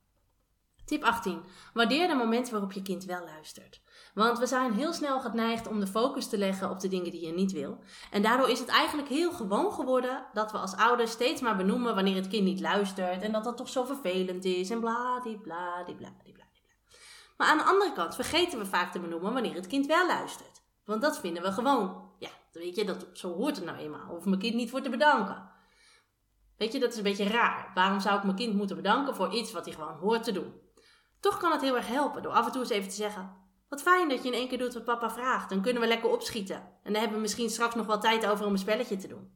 Tip 0.87 1.03
18. 1.03 1.43
Waardeer 1.73 2.07
de 2.07 2.13
momenten 2.13 2.51
waarop 2.51 2.71
je 2.71 2.81
kind 2.81 3.03
wel 3.03 3.23
luistert. 3.25 3.81
Want 4.13 4.39
we 4.39 4.45
zijn 4.45 4.73
heel 4.73 4.93
snel 4.93 5.19
geneigd 5.19 5.67
om 5.67 5.79
de 5.79 5.87
focus 5.87 6.27
te 6.27 6.37
leggen 6.37 6.69
op 6.69 6.79
de 6.79 6.87
dingen 6.87 7.11
die 7.11 7.25
je 7.25 7.33
niet 7.33 7.51
wil. 7.51 7.79
En 8.11 8.21
daardoor 8.21 8.49
is 8.49 8.59
het 8.59 8.67
eigenlijk 8.67 9.07
heel 9.07 9.31
gewoon 9.31 9.73
geworden 9.73 10.25
dat 10.33 10.51
we 10.51 10.57
als 10.57 10.75
ouders 10.75 11.11
steeds 11.11 11.41
maar 11.41 11.57
benoemen 11.57 11.95
wanneer 11.95 12.15
het 12.15 12.27
kind 12.27 12.43
niet 12.43 12.59
luistert. 12.59 13.21
En 13.21 13.31
dat 13.31 13.43
dat 13.43 13.57
toch 13.57 13.69
zo 13.69 13.83
vervelend 13.83 14.45
is 14.45 14.69
en 14.69 14.79
bla 14.79 15.19
bla 15.23 15.35
bla 15.35 15.83
bla 15.85 15.93
bla. 15.93 16.45
Maar 17.37 17.47
aan 17.47 17.57
de 17.57 17.63
andere 17.63 17.93
kant 17.93 18.15
vergeten 18.15 18.59
we 18.59 18.65
vaak 18.65 18.91
te 18.91 18.99
benoemen 18.99 19.33
wanneer 19.33 19.53
het 19.53 19.67
kind 19.67 19.85
wel 19.85 20.07
luistert. 20.07 20.61
Want 20.85 21.01
dat 21.01 21.19
vinden 21.19 21.43
we 21.43 21.51
gewoon. 21.51 22.11
Ja, 22.19 22.29
weet 22.51 22.75
je, 22.75 22.85
dat, 22.85 23.07
zo 23.13 23.33
hoort 23.33 23.55
het 23.55 23.65
nou 23.65 23.77
eenmaal. 23.77 24.15
Of 24.15 24.25
mijn 24.25 24.39
kind 24.39 24.55
niet 24.55 24.69
voor 24.69 24.81
te 24.81 24.89
bedanken. 24.89 25.49
Weet 26.57 26.73
je, 26.73 26.79
dat 26.79 26.91
is 26.91 26.97
een 26.97 27.03
beetje 27.03 27.27
raar. 27.27 27.71
Waarom 27.73 27.99
zou 27.99 28.17
ik 28.17 28.23
mijn 28.23 28.35
kind 28.35 28.55
moeten 28.55 28.75
bedanken 28.75 29.15
voor 29.15 29.33
iets 29.33 29.51
wat 29.51 29.65
hij 29.65 29.73
gewoon 29.73 29.97
hoort 29.97 30.23
te 30.23 30.31
doen? 30.31 30.53
Toch 31.19 31.37
kan 31.37 31.51
het 31.51 31.61
heel 31.61 31.75
erg 31.75 31.87
helpen 31.87 32.21
door 32.21 32.31
af 32.31 32.45
en 32.45 32.51
toe 32.51 32.61
eens 32.61 32.69
even 32.69 32.89
te 32.89 32.95
zeggen: 32.95 33.35
wat 33.69 33.81
fijn 33.81 34.09
dat 34.09 34.23
je 34.23 34.27
in 34.27 34.37
één 34.37 34.47
keer 34.47 34.57
doet 34.57 34.73
wat 34.73 34.85
papa 34.85 35.09
vraagt. 35.09 35.49
Dan 35.49 35.61
kunnen 35.61 35.81
we 35.81 35.87
lekker 35.87 36.09
opschieten. 36.09 36.55
En 36.55 36.91
dan 36.91 36.95
hebben 36.95 37.13
we 37.13 37.21
misschien 37.21 37.49
straks 37.49 37.75
nog 37.75 37.85
wel 37.85 37.99
tijd 37.99 38.25
over 38.25 38.45
om 38.45 38.51
een 38.51 38.57
spelletje 38.57 38.97
te 38.97 39.07
doen. 39.07 39.31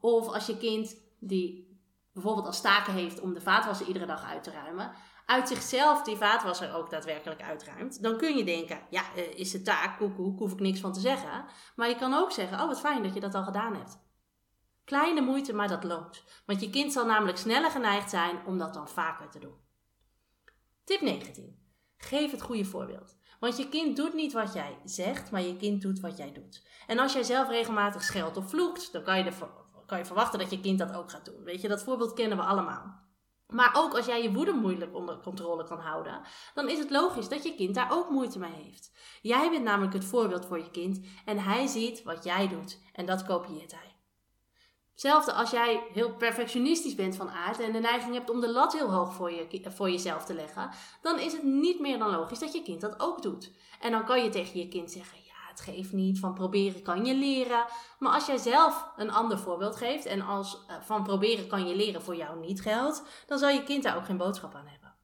Of 0.00 0.28
als 0.28 0.46
je 0.46 0.58
kind 0.58 0.96
die 1.20 1.66
bijvoorbeeld 2.12 2.46
als 2.46 2.60
taken 2.60 2.92
heeft 2.92 3.20
om 3.20 3.34
de 3.34 3.40
vaatwasser 3.40 3.86
iedere 3.86 4.06
dag 4.06 4.24
uit 4.24 4.42
te 4.42 4.50
ruimen, 4.50 4.92
uit 5.26 5.48
zichzelf 5.48 6.02
die 6.02 6.16
vaatwasser 6.16 6.74
ook 6.74 6.90
daadwerkelijk 6.90 7.42
uitruimt, 7.42 8.02
dan 8.02 8.16
kun 8.16 8.36
je 8.36 8.44
denken, 8.44 8.80
ja, 8.90 9.02
eh, 9.16 9.38
is 9.38 9.50
de 9.50 9.62
taak, 9.62 9.98
koekoek, 9.98 10.38
hoef 10.38 10.52
ik 10.52 10.60
niks 10.60 10.80
van 10.80 10.92
te 10.92 11.00
zeggen. 11.00 11.44
Maar 11.76 11.88
je 11.88 11.96
kan 11.96 12.14
ook 12.14 12.32
zeggen, 12.32 12.60
oh 12.60 12.66
wat 12.66 12.80
fijn 12.80 13.02
dat 13.02 13.14
je 13.14 13.20
dat 13.20 13.34
al 13.34 13.44
gedaan 13.44 13.74
hebt. 13.74 13.98
Kleine 14.84 15.20
moeite, 15.20 15.52
maar 15.52 15.68
dat 15.68 15.84
loont. 15.84 16.24
Want 16.46 16.60
je 16.60 16.70
kind 16.70 16.92
zal 16.92 17.06
namelijk 17.06 17.38
sneller 17.38 17.70
geneigd 17.70 18.10
zijn 18.10 18.46
om 18.46 18.58
dat 18.58 18.74
dan 18.74 18.88
vaker 18.88 19.28
te 19.30 19.38
doen. 19.38 19.66
Tip 20.88 21.00
19. 21.00 21.58
Geef 21.96 22.30
het 22.30 22.42
goede 22.42 22.64
voorbeeld. 22.64 23.16
Want 23.40 23.56
je 23.56 23.68
kind 23.68 23.96
doet 23.96 24.14
niet 24.14 24.32
wat 24.32 24.52
jij 24.52 24.78
zegt, 24.84 25.30
maar 25.30 25.42
je 25.42 25.56
kind 25.56 25.82
doet 25.82 26.00
wat 26.00 26.16
jij 26.16 26.32
doet. 26.32 26.66
En 26.86 26.98
als 26.98 27.12
jij 27.12 27.22
zelf 27.22 27.48
regelmatig 27.48 28.02
scheldt 28.02 28.36
of 28.36 28.48
vloekt, 28.48 28.92
dan 28.92 29.02
kan 29.02 29.24
je, 29.24 29.32
kan 29.86 29.98
je 29.98 30.04
verwachten 30.04 30.38
dat 30.38 30.50
je 30.50 30.60
kind 30.60 30.78
dat 30.78 30.94
ook 30.94 31.10
gaat 31.10 31.24
doen. 31.24 31.44
Weet 31.44 31.60
je, 31.60 31.68
dat 31.68 31.82
voorbeeld 31.82 32.12
kennen 32.12 32.38
we 32.38 32.44
allemaal. 32.44 33.00
Maar 33.46 33.70
ook 33.76 33.96
als 33.96 34.06
jij 34.06 34.22
je 34.22 34.32
woede 34.32 34.52
moeilijk 34.52 34.94
onder 34.94 35.20
controle 35.20 35.64
kan 35.64 35.80
houden, 35.80 36.20
dan 36.54 36.68
is 36.68 36.78
het 36.78 36.90
logisch 36.90 37.28
dat 37.28 37.42
je 37.42 37.54
kind 37.54 37.74
daar 37.74 37.92
ook 37.92 38.10
moeite 38.10 38.38
mee 38.38 38.52
heeft. 38.52 38.92
Jij 39.22 39.50
bent 39.50 39.64
namelijk 39.64 39.92
het 39.92 40.04
voorbeeld 40.04 40.46
voor 40.46 40.58
je 40.58 40.70
kind 40.70 41.00
en 41.24 41.38
hij 41.38 41.66
ziet 41.66 42.02
wat 42.02 42.24
jij 42.24 42.48
doet 42.48 42.80
en 42.92 43.06
dat 43.06 43.24
kopieert 43.24 43.72
hij. 43.72 43.87
Hetzelfde 44.98 45.32
als 45.32 45.50
jij 45.50 45.82
heel 45.92 46.14
perfectionistisch 46.14 46.94
bent 46.94 47.16
van 47.16 47.30
aard 47.30 47.60
en 47.60 47.72
de 47.72 47.78
neiging 47.78 48.14
hebt 48.14 48.30
om 48.30 48.40
de 48.40 48.50
lat 48.50 48.72
heel 48.72 48.90
hoog 48.90 49.14
voor, 49.14 49.32
je, 49.32 49.62
voor 49.68 49.90
jezelf 49.90 50.24
te 50.24 50.34
leggen, 50.34 50.70
dan 51.02 51.18
is 51.18 51.32
het 51.32 51.42
niet 51.42 51.80
meer 51.80 51.98
dan 51.98 52.10
logisch 52.10 52.38
dat 52.38 52.52
je 52.52 52.62
kind 52.62 52.80
dat 52.80 53.00
ook 53.00 53.22
doet. 53.22 53.52
En 53.80 53.90
dan 53.90 54.04
kan 54.04 54.22
je 54.22 54.30
tegen 54.30 54.58
je 54.58 54.68
kind 54.68 54.90
zeggen: 54.90 55.18
Ja, 55.24 55.48
het 55.48 55.60
geeft 55.60 55.92
niet, 55.92 56.18
van 56.18 56.34
proberen 56.34 56.82
kan 56.82 57.04
je 57.04 57.14
leren. 57.14 57.64
Maar 57.98 58.12
als 58.12 58.26
jij 58.26 58.36
zelf 58.36 58.88
een 58.96 59.10
ander 59.10 59.38
voorbeeld 59.38 59.76
geeft 59.76 60.06
en 60.06 60.20
als 60.20 60.64
uh, 60.70 60.76
van 60.80 61.02
proberen 61.02 61.48
kan 61.48 61.68
je 61.68 61.76
leren 61.76 62.02
voor 62.02 62.16
jou 62.16 62.40
niet 62.40 62.60
geldt, 62.60 63.02
dan 63.26 63.38
zal 63.38 63.48
je 63.48 63.62
kind 63.62 63.82
daar 63.82 63.96
ook 63.96 64.04
geen 64.04 64.16
boodschap 64.16 64.54
aan 64.54 64.66
hebben. 64.66 64.94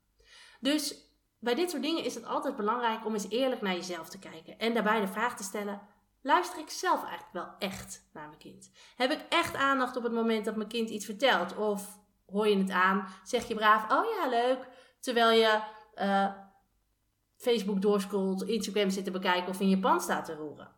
Dus 0.60 0.96
bij 1.38 1.54
dit 1.54 1.70
soort 1.70 1.82
dingen 1.82 2.04
is 2.04 2.14
het 2.14 2.26
altijd 2.26 2.56
belangrijk 2.56 3.06
om 3.06 3.12
eens 3.12 3.28
eerlijk 3.28 3.60
naar 3.60 3.74
jezelf 3.74 4.08
te 4.08 4.18
kijken 4.18 4.58
en 4.58 4.74
daarbij 4.74 5.00
de 5.00 5.08
vraag 5.08 5.36
te 5.36 5.42
stellen: 5.42 5.80
luister 6.24 6.58
ik 6.58 6.70
zelf 6.70 7.04
eigenlijk 7.04 7.32
wel 7.32 7.54
echt 7.58 8.08
naar 8.12 8.26
mijn 8.26 8.38
kind? 8.38 8.70
Heb 8.96 9.10
ik 9.10 9.24
echt 9.28 9.54
aandacht 9.54 9.96
op 9.96 10.02
het 10.02 10.12
moment 10.12 10.44
dat 10.44 10.56
mijn 10.56 10.68
kind 10.68 10.90
iets 10.90 11.04
vertelt? 11.04 11.56
Of 11.56 11.98
hoor 12.26 12.48
je 12.48 12.56
het 12.56 12.70
aan, 12.70 13.08
zeg 13.24 13.48
je 13.48 13.54
braaf, 13.54 13.90
oh 13.90 14.04
ja, 14.04 14.28
leuk, 14.28 14.68
terwijl 15.00 15.30
je 15.30 15.60
uh, 15.96 16.32
Facebook 17.36 17.82
doorscrollt, 17.82 18.42
Instagram 18.42 18.90
zit 18.90 19.04
te 19.04 19.10
bekijken 19.10 19.48
of 19.48 19.60
in 19.60 19.68
je 19.68 19.78
pan 19.78 20.00
staat 20.00 20.24
te 20.24 20.34
roeren? 20.34 20.72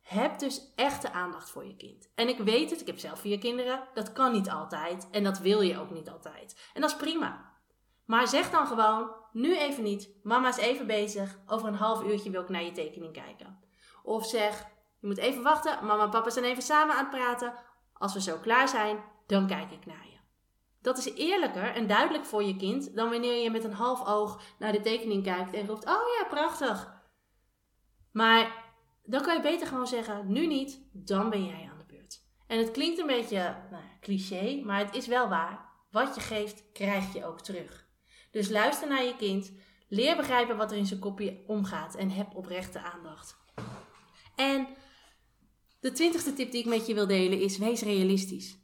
Heb 0.00 0.38
dus 0.38 0.72
echte 0.74 1.12
aandacht 1.12 1.50
voor 1.50 1.66
je 1.66 1.76
kind. 1.76 2.10
En 2.14 2.28
ik 2.28 2.38
weet 2.38 2.70
het, 2.70 2.80
ik 2.80 2.86
heb 2.86 2.98
zelf 2.98 3.20
vier 3.20 3.38
kinderen, 3.38 3.88
dat 3.94 4.12
kan 4.12 4.32
niet 4.32 4.50
altijd 4.50 5.08
en 5.10 5.24
dat 5.24 5.38
wil 5.38 5.60
je 5.60 5.78
ook 5.78 5.90
niet 5.90 6.10
altijd. 6.10 6.70
En 6.74 6.80
dat 6.80 6.90
is 6.90 6.96
prima. 6.96 7.50
Maar 8.04 8.28
zeg 8.28 8.50
dan 8.50 8.66
gewoon, 8.66 9.10
nu 9.32 9.58
even 9.58 9.82
niet, 9.82 10.08
mama 10.22 10.48
is 10.48 10.56
even 10.56 10.86
bezig, 10.86 11.38
over 11.46 11.68
een 11.68 11.74
half 11.74 12.02
uurtje 12.02 12.30
wil 12.30 12.42
ik 12.42 12.48
naar 12.48 12.62
je 12.62 12.72
tekening 12.72 13.12
kijken. 13.12 13.60
Of 14.02 14.26
zeg, 14.26 14.66
je 15.02 15.08
moet 15.08 15.18
even 15.18 15.42
wachten. 15.42 15.86
Mama 15.86 16.02
en 16.02 16.10
papa 16.10 16.30
zijn 16.30 16.44
even 16.44 16.62
samen 16.62 16.94
aan 16.94 17.04
het 17.04 17.10
praten. 17.10 17.54
Als 17.92 18.14
we 18.14 18.20
zo 18.20 18.38
klaar 18.38 18.68
zijn, 18.68 18.98
dan 19.26 19.46
kijk 19.46 19.70
ik 19.70 19.86
naar 19.86 20.06
je. 20.10 20.16
Dat 20.80 20.98
is 20.98 21.14
eerlijker 21.14 21.74
en 21.74 21.86
duidelijk 21.86 22.24
voor 22.24 22.42
je 22.42 22.56
kind 22.56 22.96
dan 22.96 23.10
wanneer 23.10 23.42
je 23.42 23.50
met 23.50 23.64
een 23.64 23.72
half 23.72 24.06
oog 24.06 24.42
naar 24.58 24.72
de 24.72 24.80
tekening 24.80 25.22
kijkt 25.22 25.52
en 25.52 25.66
roept: 25.66 25.86
Oh 25.86 26.02
ja, 26.18 26.26
prachtig. 26.28 27.00
Maar 28.12 28.64
dan 29.02 29.22
kan 29.22 29.36
je 29.36 29.42
beter 29.42 29.66
gewoon 29.66 29.86
zeggen: 29.86 30.32
Nu 30.32 30.46
niet, 30.46 30.80
dan 30.92 31.30
ben 31.30 31.44
jij 31.44 31.68
aan 31.70 31.78
de 31.78 31.94
beurt. 31.94 32.20
En 32.46 32.58
het 32.58 32.70
klinkt 32.70 32.98
een 32.98 33.06
beetje 33.06 33.56
nou, 33.70 33.82
cliché, 34.00 34.62
maar 34.64 34.78
het 34.78 34.94
is 34.94 35.06
wel 35.06 35.28
waar. 35.28 35.70
Wat 35.90 36.14
je 36.14 36.20
geeft, 36.20 36.64
krijg 36.72 37.12
je 37.12 37.26
ook 37.26 37.40
terug. 37.40 37.86
Dus 38.30 38.48
luister 38.48 38.88
naar 38.88 39.04
je 39.04 39.16
kind, 39.16 39.52
leer 39.88 40.16
begrijpen 40.16 40.56
wat 40.56 40.70
er 40.70 40.76
in 40.76 40.86
zijn 40.86 41.00
kopje 41.00 41.44
omgaat 41.46 41.94
en 41.94 42.10
heb 42.10 42.34
oprechte 42.34 42.80
aandacht. 42.80 43.40
En 44.36 44.68
de 45.82 45.92
twintigste 45.92 46.32
tip 46.32 46.50
die 46.50 46.60
ik 46.60 46.66
met 46.66 46.86
je 46.86 46.94
wil 46.94 47.06
delen 47.06 47.40
is: 47.40 47.58
wees 47.58 47.82
realistisch. 47.82 48.58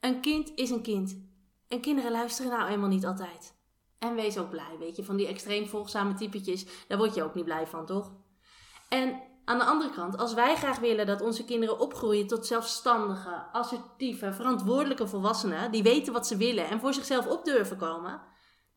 Een 0.00 0.20
kind 0.20 0.52
is 0.54 0.70
een 0.70 0.82
kind. 0.82 1.18
En 1.68 1.80
kinderen 1.80 2.10
luisteren 2.10 2.50
nou 2.50 2.70
eenmaal 2.70 2.88
niet 2.88 3.06
altijd. 3.06 3.56
En 3.98 4.14
wees 4.14 4.38
ook 4.38 4.50
blij, 4.50 4.76
weet 4.78 4.96
je, 4.96 5.04
van 5.04 5.16
die 5.16 5.26
extreem 5.26 5.66
volgzame 5.66 6.14
typetjes, 6.14 6.66
daar 6.88 6.98
word 6.98 7.14
je 7.14 7.22
ook 7.22 7.34
niet 7.34 7.44
blij 7.44 7.66
van, 7.66 7.86
toch? 7.86 8.12
En 8.88 9.20
aan 9.44 9.58
de 9.58 9.64
andere 9.64 9.90
kant, 9.90 10.16
als 10.16 10.34
wij 10.34 10.56
graag 10.56 10.78
willen 10.78 11.06
dat 11.06 11.20
onze 11.20 11.44
kinderen 11.44 11.78
opgroeien 11.78 12.26
tot 12.26 12.46
zelfstandige, 12.46 13.46
assertieve, 13.52 14.32
verantwoordelijke 14.32 15.06
volwassenen, 15.06 15.70
die 15.70 15.82
weten 15.82 16.12
wat 16.12 16.26
ze 16.26 16.36
willen 16.36 16.68
en 16.68 16.80
voor 16.80 16.94
zichzelf 16.94 17.26
op 17.26 17.44
durven 17.44 17.76
komen, 17.76 18.20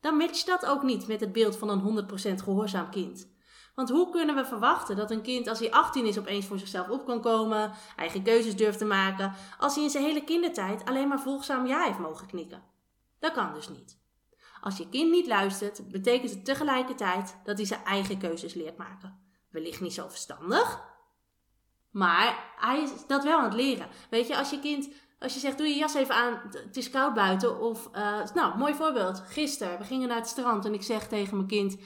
dan 0.00 0.16
matcht 0.16 0.46
dat 0.46 0.66
ook 0.66 0.82
niet 0.82 1.06
met 1.06 1.20
het 1.20 1.32
beeld 1.32 1.56
van 1.56 1.68
een 1.68 2.06
100% 2.40 2.42
gehoorzaam 2.42 2.90
kind. 2.90 3.32
Want 3.74 3.88
hoe 3.88 4.10
kunnen 4.10 4.34
we 4.34 4.44
verwachten 4.44 4.96
dat 4.96 5.10
een 5.10 5.22
kind 5.22 5.48
als 5.48 5.58
hij 5.58 5.70
18 5.70 6.06
is 6.06 6.18
opeens 6.18 6.46
voor 6.46 6.58
zichzelf 6.58 6.88
op 6.88 7.06
kan 7.06 7.20
komen, 7.20 7.72
eigen 7.96 8.22
keuzes 8.22 8.56
durft 8.56 8.78
te 8.78 8.84
maken, 8.84 9.32
als 9.58 9.74
hij 9.74 9.84
in 9.84 9.90
zijn 9.90 10.04
hele 10.04 10.24
kindertijd 10.24 10.84
alleen 10.84 11.08
maar 11.08 11.20
volgzaam 11.20 11.66
ja 11.66 11.84
heeft 11.84 11.98
mogen 11.98 12.26
knikken? 12.26 12.62
Dat 13.18 13.32
kan 13.32 13.54
dus 13.54 13.68
niet. 13.68 14.00
Als 14.60 14.76
je 14.76 14.88
kind 14.88 15.10
niet 15.10 15.26
luistert, 15.26 15.90
betekent 15.90 16.30
het 16.30 16.44
tegelijkertijd 16.44 17.36
dat 17.44 17.56
hij 17.56 17.66
zijn 17.66 17.84
eigen 17.84 18.18
keuzes 18.18 18.54
leert 18.54 18.76
maken. 18.76 19.18
Wellicht 19.50 19.80
niet 19.80 19.94
zo 19.94 20.08
verstandig, 20.08 20.82
maar 21.90 22.54
hij 22.56 22.82
is 22.82 22.90
dat 23.06 23.24
wel 23.24 23.38
aan 23.38 23.44
het 23.44 23.54
leren. 23.54 23.88
Weet 24.10 24.26
je, 24.26 24.36
als 24.36 24.50
je 24.50 24.60
kind, 24.60 24.88
als 25.18 25.34
je 25.34 25.40
zegt 25.40 25.58
doe 25.58 25.66
je 25.66 25.74
jas 25.74 25.94
even 25.94 26.14
aan, 26.14 26.40
het 26.50 26.76
is 26.76 26.90
koud 26.90 27.14
buiten. 27.14 27.60
Of, 27.60 27.88
uh, 27.96 28.24
nou, 28.34 28.58
mooi 28.58 28.74
voorbeeld. 28.74 29.22
Gisteren, 29.26 29.78
we 29.78 29.84
gingen 29.84 30.08
naar 30.08 30.16
het 30.16 30.26
strand 30.26 30.64
en 30.64 30.74
ik 30.74 30.82
zeg 30.82 31.08
tegen 31.08 31.36
mijn 31.36 31.48
kind, 31.48 31.76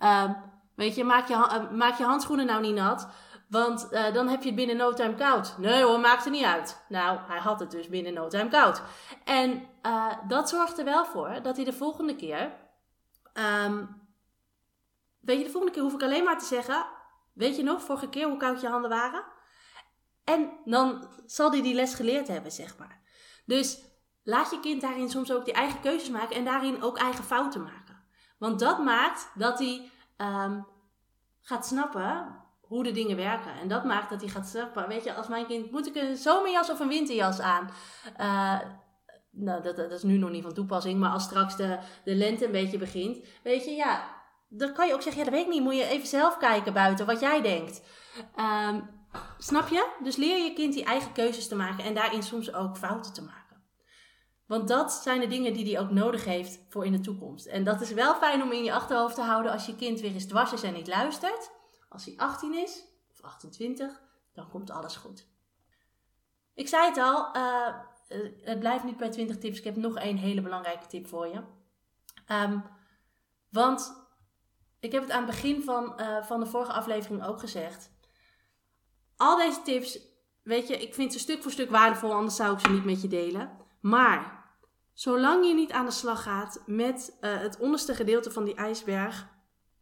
uh, 0.00 0.30
Weet 0.76 0.94
je, 0.94 1.04
maak 1.04 1.28
je, 1.28 1.34
eh, 1.34 1.70
maak 1.70 1.98
je 1.98 2.04
handschoenen 2.04 2.46
nou 2.46 2.60
niet 2.60 2.74
nat. 2.74 3.08
Want 3.48 3.88
uh, 3.90 4.12
dan 4.12 4.28
heb 4.28 4.40
je 4.40 4.46
het 4.46 4.56
binnen 4.56 4.76
no 4.76 4.92
time 4.92 5.14
koud. 5.14 5.58
Nee 5.58 5.82
hoor, 5.82 6.00
maakt 6.00 6.24
er 6.24 6.30
niet 6.30 6.44
uit. 6.44 6.84
Nou, 6.88 7.18
hij 7.26 7.38
had 7.38 7.60
het 7.60 7.70
dus 7.70 7.88
binnen 7.88 8.14
no 8.14 8.28
time 8.28 8.48
koud. 8.48 8.82
En 9.24 9.68
uh, 9.82 10.12
dat 10.28 10.48
zorgt 10.48 10.78
er 10.78 10.84
wel 10.84 11.04
voor 11.04 11.38
dat 11.42 11.56
hij 11.56 11.64
de 11.64 11.72
volgende 11.72 12.16
keer. 12.16 12.52
Um, 13.64 14.02
weet 15.20 15.38
je, 15.38 15.44
de 15.44 15.50
volgende 15.50 15.74
keer 15.74 15.82
hoef 15.82 15.94
ik 15.94 16.02
alleen 16.02 16.24
maar 16.24 16.38
te 16.38 16.44
zeggen. 16.44 16.86
Weet 17.32 17.56
je 17.56 17.62
nog, 17.62 17.82
vorige 17.82 18.08
keer 18.08 18.28
hoe 18.28 18.36
koud 18.36 18.60
je 18.60 18.68
handen 18.68 18.90
waren? 18.90 19.24
En 20.24 20.50
dan 20.64 21.08
zal 21.26 21.50
hij 21.50 21.62
die 21.62 21.74
les 21.74 21.94
geleerd 21.94 22.28
hebben, 22.28 22.52
zeg 22.52 22.78
maar. 22.78 23.00
Dus 23.44 23.78
laat 24.22 24.50
je 24.50 24.60
kind 24.60 24.80
daarin 24.80 25.10
soms 25.10 25.32
ook 25.32 25.44
die 25.44 25.54
eigen 25.54 25.80
keuzes 25.80 26.10
maken 26.10 26.36
en 26.36 26.44
daarin 26.44 26.82
ook 26.82 26.98
eigen 26.98 27.24
fouten 27.24 27.62
maken. 27.62 28.04
Want 28.38 28.58
dat 28.58 28.84
maakt 28.84 29.30
dat 29.34 29.58
hij 29.58 29.90
um, 30.16 30.66
gaat 31.40 31.66
snappen 31.66 32.44
hoe 32.60 32.82
de 32.82 32.92
dingen 32.92 33.16
werken. 33.16 33.52
En 33.60 33.68
dat 33.68 33.84
maakt 33.84 34.10
dat 34.10 34.20
hij 34.20 34.30
gaat 34.30 34.46
snappen, 34.46 34.88
weet 34.88 35.04
je, 35.04 35.14
als 35.14 35.28
mijn 35.28 35.46
kind, 35.46 35.70
moet 35.70 35.86
ik 35.86 35.94
een 35.94 36.16
zomerjas 36.16 36.70
of 36.70 36.80
een 36.80 36.88
winterjas 36.88 37.40
aan? 37.40 37.70
Uh, 38.20 38.60
nou, 39.30 39.62
dat, 39.62 39.76
dat 39.76 39.90
is 39.90 40.02
nu 40.02 40.18
nog 40.18 40.30
niet 40.30 40.42
van 40.42 40.54
toepassing, 40.54 41.00
maar 41.00 41.10
als 41.10 41.22
straks 41.22 41.56
de, 41.56 41.78
de 42.04 42.14
lente 42.14 42.44
een 42.44 42.52
beetje 42.52 42.78
begint, 42.78 43.26
weet 43.42 43.64
je, 43.64 43.70
ja, 43.70 44.14
dan 44.48 44.72
kan 44.72 44.86
je 44.86 44.94
ook 44.94 45.02
zeggen, 45.02 45.24
ja, 45.24 45.30
dat 45.30 45.38
weet 45.38 45.46
ik 45.46 45.52
niet, 45.52 45.62
moet 45.62 45.76
je 45.76 45.88
even 45.88 46.06
zelf 46.08 46.36
kijken 46.36 46.72
buiten 46.72 47.06
wat 47.06 47.20
jij 47.20 47.42
denkt. 47.42 47.82
Um, 48.36 48.88
snap 49.38 49.68
je? 49.68 49.88
Dus 50.02 50.16
leer 50.16 50.44
je 50.44 50.52
kind 50.52 50.74
die 50.74 50.84
eigen 50.84 51.12
keuzes 51.12 51.48
te 51.48 51.56
maken 51.56 51.84
en 51.84 51.94
daarin 51.94 52.22
soms 52.22 52.54
ook 52.54 52.76
fouten 52.76 53.12
te 53.12 53.22
maken. 53.22 53.45
Want 54.46 54.68
dat 54.68 54.92
zijn 54.92 55.20
de 55.20 55.26
dingen 55.26 55.52
die 55.52 55.72
hij 55.72 55.82
ook 55.82 55.90
nodig 55.90 56.24
heeft 56.24 56.60
voor 56.68 56.84
in 56.84 56.92
de 56.92 57.00
toekomst. 57.00 57.46
En 57.46 57.64
dat 57.64 57.80
is 57.80 57.92
wel 57.92 58.14
fijn 58.14 58.42
om 58.42 58.52
in 58.52 58.64
je 58.64 58.72
achterhoofd 58.72 59.14
te 59.14 59.22
houden 59.22 59.52
als 59.52 59.66
je 59.66 59.76
kind 59.76 60.00
weer 60.00 60.12
eens 60.12 60.26
dwars 60.26 60.52
is 60.52 60.62
en 60.62 60.72
niet 60.72 60.88
luistert. 60.88 61.50
Als 61.88 62.04
hij 62.04 62.14
18 62.16 62.54
is, 62.54 62.84
of 63.10 63.20
28, 63.20 64.00
dan 64.32 64.48
komt 64.48 64.70
alles 64.70 64.96
goed. 64.96 65.26
Ik 66.54 66.68
zei 66.68 66.88
het 66.88 66.98
al, 66.98 67.36
uh, 67.36 67.74
het 68.40 68.58
blijft 68.58 68.84
niet 68.84 68.96
bij 68.96 69.10
20 69.10 69.38
tips. 69.38 69.58
Ik 69.58 69.64
heb 69.64 69.76
nog 69.76 69.96
één 69.96 70.16
hele 70.16 70.40
belangrijke 70.40 70.86
tip 70.86 71.06
voor 71.06 71.26
je. 71.26 71.42
Um, 72.32 72.64
want 73.50 74.06
ik 74.80 74.92
heb 74.92 75.02
het 75.02 75.10
aan 75.10 75.26
het 75.26 75.30
begin 75.30 75.62
van, 75.62 76.00
uh, 76.00 76.22
van 76.22 76.40
de 76.40 76.46
vorige 76.46 76.72
aflevering 76.72 77.24
ook 77.24 77.40
gezegd. 77.40 77.90
Al 79.16 79.36
deze 79.36 79.62
tips, 79.62 79.98
weet 80.42 80.68
je, 80.68 80.76
ik 80.76 80.94
vind 80.94 81.12
ze 81.12 81.18
stuk 81.18 81.42
voor 81.42 81.52
stuk 81.52 81.70
waardevol, 81.70 82.12
anders 82.12 82.36
zou 82.36 82.52
ik 82.52 82.60
ze 82.60 82.70
niet 82.70 82.84
met 82.84 83.02
je 83.02 83.08
delen. 83.08 83.50
Maar 83.80 84.35
zolang 84.96 85.46
je 85.46 85.54
niet 85.54 85.72
aan 85.72 85.84
de 85.84 85.90
slag 85.90 86.22
gaat 86.22 86.62
met 86.66 87.16
uh, 87.20 87.38
het 87.38 87.58
onderste 87.58 87.94
gedeelte 87.94 88.30
van 88.30 88.44
die 88.44 88.54
ijsberg, 88.54 89.28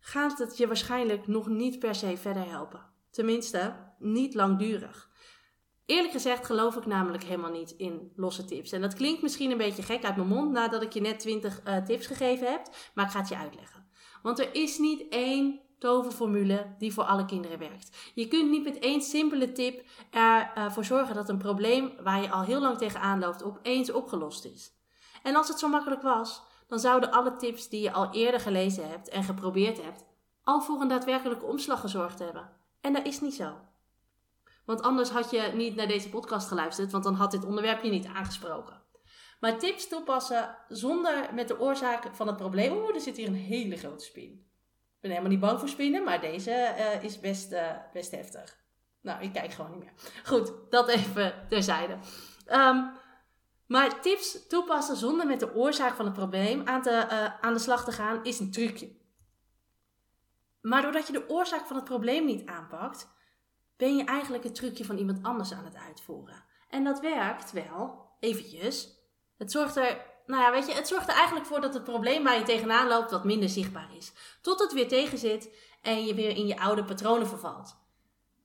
gaat 0.00 0.38
het 0.38 0.56
je 0.56 0.66
waarschijnlijk 0.66 1.26
nog 1.26 1.48
niet 1.48 1.78
per 1.78 1.94
se 1.94 2.16
verder 2.16 2.48
helpen. 2.48 2.80
Tenminste, 3.10 3.74
niet 3.98 4.34
langdurig. 4.34 5.10
Eerlijk 5.86 6.12
gezegd 6.12 6.46
geloof 6.46 6.76
ik 6.76 6.86
namelijk 6.86 7.22
helemaal 7.22 7.50
niet 7.50 7.70
in 7.70 8.12
losse 8.16 8.44
tips. 8.44 8.72
En 8.72 8.80
dat 8.80 8.94
klinkt 8.94 9.22
misschien 9.22 9.50
een 9.50 9.56
beetje 9.56 9.82
gek 9.82 10.04
uit 10.04 10.16
mijn 10.16 10.28
mond 10.28 10.50
nadat 10.50 10.82
ik 10.82 10.92
je 10.92 11.00
net 11.00 11.18
20 11.18 11.60
uh, 11.64 11.76
eh, 11.76 11.84
tips 11.84 12.06
gegeven 12.06 12.50
heb, 12.50 12.68
maar 12.94 13.04
ik 13.04 13.10
ga 13.10 13.18
het 13.18 13.28
je 13.28 13.36
uitleggen. 13.36 13.86
Want 14.22 14.38
er 14.38 14.54
is 14.54 14.78
niet 14.78 15.08
één 15.08 15.60
toverformule 15.78 16.74
die 16.78 16.92
voor 16.92 17.04
alle 17.04 17.24
kinderen 17.24 17.58
werkt. 17.58 17.96
Je 18.14 18.28
kunt 18.28 18.50
niet 18.50 18.64
met 18.64 18.78
één 18.78 19.02
simpele 19.02 19.52
tip 19.52 19.84
ervoor 20.10 20.82
uh, 20.82 20.88
zorgen 20.88 21.14
dat 21.14 21.28
een 21.28 21.38
probleem 21.38 21.92
waar 22.02 22.22
je 22.22 22.30
al 22.30 22.42
heel 22.42 22.60
lang 22.60 22.78
tegenaan 22.78 23.18
loopt 23.18 23.44
opeens 23.44 23.92
opgelost 23.92 24.44
is. 24.44 24.72
En 25.24 25.36
als 25.36 25.48
het 25.48 25.58
zo 25.58 25.68
makkelijk 25.68 26.02
was, 26.02 26.42
dan 26.66 26.78
zouden 26.78 27.10
alle 27.10 27.36
tips 27.36 27.68
die 27.68 27.82
je 27.82 27.92
al 27.92 28.12
eerder 28.12 28.40
gelezen 28.40 28.88
hebt 28.88 29.08
en 29.08 29.24
geprobeerd 29.24 29.82
hebt, 29.82 30.04
al 30.42 30.60
voor 30.60 30.80
een 30.80 30.88
daadwerkelijke 30.88 31.44
omslag 31.44 31.80
gezorgd 31.80 32.18
hebben. 32.18 32.50
En 32.80 32.92
dat 32.92 33.06
is 33.06 33.20
niet 33.20 33.34
zo. 33.34 33.56
Want 34.64 34.82
anders 34.82 35.10
had 35.10 35.30
je 35.30 35.50
niet 35.54 35.74
naar 35.74 35.86
deze 35.86 36.08
podcast 36.08 36.48
geluisterd, 36.48 36.92
want 36.92 37.04
dan 37.04 37.14
had 37.14 37.30
dit 37.30 37.44
onderwerp 37.44 37.82
je 37.82 37.90
niet 37.90 38.06
aangesproken. 38.06 38.82
Maar 39.40 39.58
tips 39.58 39.88
toepassen 39.88 40.56
zonder 40.68 41.34
met 41.34 41.48
de 41.48 41.60
oorzaak 41.60 42.08
van 42.12 42.26
het 42.26 42.36
probleem. 42.36 42.72
Oeh, 42.72 42.94
er 42.94 43.00
zit 43.00 43.16
hier 43.16 43.26
een 43.26 43.34
hele 43.34 43.76
grote 43.76 44.04
spin. 44.04 44.30
Ik 44.94 45.00
ben 45.00 45.10
helemaal 45.10 45.30
niet 45.30 45.40
bang 45.40 45.58
voor 45.58 45.68
spinnen, 45.68 46.04
maar 46.04 46.20
deze 46.20 46.74
uh, 46.78 47.02
is 47.04 47.20
best, 47.20 47.52
uh, 47.52 47.70
best 47.92 48.10
heftig. 48.10 48.62
Nou, 49.00 49.22
ik 49.22 49.32
kijk 49.32 49.52
gewoon 49.52 49.70
niet 49.70 49.80
meer. 49.80 49.92
Goed, 50.24 50.52
dat 50.70 50.88
even 50.88 51.46
terzijde. 51.48 51.98
Um, 52.52 52.90
maar 53.66 54.00
tips 54.00 54.46
toepassen 54.48 54.96
zonder 54.96 55.26
met 55.26 55.40
de 55.40 55.54
oorzaak 55.54 55.94
van 55.94 56.04
het 56.04 56.14
probleem 56.14 56.66
aan, 56.66 56.82
te, 56.82 57.06
uh, 57.10 57.40
aan 57.40 57.52
de 57.52 57.58
slag 57.58 57.84
te 57.84 57.92
gaan 57.92 58.24
is 58.24 58.38
een 58.38 58.50
trucje. 58.50 58.96
Maar 60.60 60.82
doordat 60.82 61.06
je 61.06 61.12
de 61.12 61.28
oorzaak 61.28 61.66
van 61.66 61.76
het 61.76 61.84
probleem 61.84 62.24
niet 62.24 62.46
aanpakt, 62.46 63.08
ben 63.76 63.96
je 63.96 64.04
eigenlijk 64.04 64.44
het 64.44 64.54
trucje 64.54 64.84
van 64.84 64.96
iemand 64.96 65.22
anders 65.22 65.52
aan 65.52 65.64
het 65.64 65.76
uitvoeren. 65.76 66.44
En 66.68 66.84
dat 66.84 67.00
werkt 67.00 67.52
wel, 67.52 68.08
eventjes. 68.20 68.98
Het 69.38 69.52
zorgt 69.52 69.76
er, 69.76 70.06
nou 70.26 70.42
ja, 70.42 70.50
weet 70.50 70.66
je, 70.66 70.72
het 70.72 70.88
zorgt 70.88 71.08
er 71.08 71.14
eigenlijk 71.14 71.46
voor 71.46 71.60
dat 71.60 71.74
het 71.74 71.84
probleem 71.84 72.24
waar 72.24 72.38
je 72.38 72.44
tegenaan 72.44 72.88
loopt 72.88 73.10
wat 73.10 73.24
minder 73.24 73.48
zichtbaar 73.48 73.96
is. 73.96 74.12
Tot 74.42 74.60
het 74.60 74.72
weer 74.72 74.88
tegenzit 74.88 75.56
en 75.82 76.04
je 76.06 76.14
weer 76.14 76.36
in 76.36 76.46
je 76.46 76.60
oude 76.60 76.84
patronen 76.84 77.26
vervalt. 77.26 77.76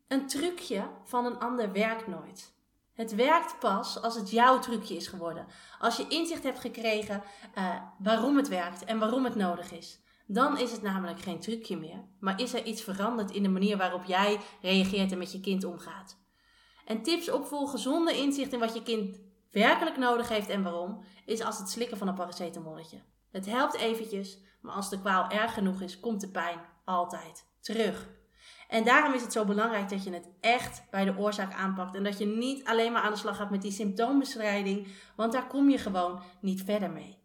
Een 0.08 0.28
trucje 0.28 0.90
van 1.04 1.26
een 1.26 1.40
ander 1.40 1.72
werkt 1.72 2.08
nooit. 2.08 2.54
Het 3.00 3.16
werkt 3.16 3.60
pas 3.60 4.02
als 4.02 4.16
het 4.16 4.30
jouw 4.30 4.60
trucje 4.60 4.96
is 4.96 5.08
geworden. 5.08 5.46
Als 5.80 5.98
je 5.98 6.08
inzicht 6.08 6.44
hebt 6.44 6.60
gekregen 6.60 7.24
uh, 7.58 7.76
waarom 8.00 8.38
het 8.38 8.48
werkt 8.48 8.84
en 8.84 9.00
waarom 9.00 9.24
het 9.24 9.36
nodig 9.36 9.72
is. 9.72 10.00
Dan 10.28 10.58
is 10.58 10.72
het 10.72 10.82
namelijk 10.82 11.22
geen 11.22 11.40
trucje 11.40 11.78
meer, 11.78 12.04
maar 12.20 12.42
is 12.42 12.54
er 12.54 12.66
iets 12.66 12.82
veranderd 12.82 13.32
in 13.32 13.44
de 13.44 13.50
manier 13.50 13.78
waarop 13.78 14.04
jij 14.04 14.40
reageert 14.62 15.12
en 15.12 15.18
met 15.18 15.32
je 15.32 15.40
kind 15.40 15.64
omgaat. 15.64 16.18
En 16.86 17.04
tips 17.04 17.32
opvolgen 17.32 17.80
zonder 17.80 18.16
inzicht 18.16 18.54
in 18.54 18.60
wat 18.60 18.74
je 18.74 18.84
kind 18.84 19.20
werkelijk 19.52 19.98
nodig 19.98 20.30
heeft 20.30 20.50
en 20.50 20.64
waarom, 20.64 21.04
is 21.26 21.42
als 21.42 21.58
het 21.58 21.70
slikken 21.70 21.98
van 21.98 22.08
een 22.08 22.16
paracetamolletje. 22.16 23.02
Het 23.32 23.46
helpt 23.46 23.76
eventjes, 23.76 24.38
maar 24.62 24.76
als 24.76 24.90
de 24.90 25.00
kwaal 25.00 25.30
erg 25.30 25.54
genoeg 25.54 25.82
is, 25.82 26.00
komt 26.00 26.22
de 26.22 26.30
pijn 26.30 26.60
altijd 26.86 27.46
terug. 27.60 28.08
En 28.70 28.84
daarom 28.84 29.14
is 29.14 29.22
het 29.22 29.32
zo 29.32 29.46
belangrijk 29.46 29.90
dat 29.90 30.04
je 30.04 30.14
het 30.14 30.30
echt 30.40 30.84
bij 30.90 31.06
de 31.06 31.18
oorzaak 31.18 31.54
aanpakt. 31.54 31.96
En 31.96 32.04
dat 32.04 32.18
je 32.18 32.26
niet 32.26 32.66
alleen 32.66 32.92
maar 32.92 33.02
aan 33.02 33.12
de 33.12 33.18
slag 33.18 33.36
gaat 33.36 33.50
met 33.50 33.62
die 33.62 33.72
symptoombestrijding, 33.72 34.88
want 35.16 35.32
daar 35.32 35.48
kom 35.48 35.70
je 35.70 35.78
gewoon 35.78 36.22
niet 36.42 36.64
verder 36.64 36.92
mee. 36.92 37.18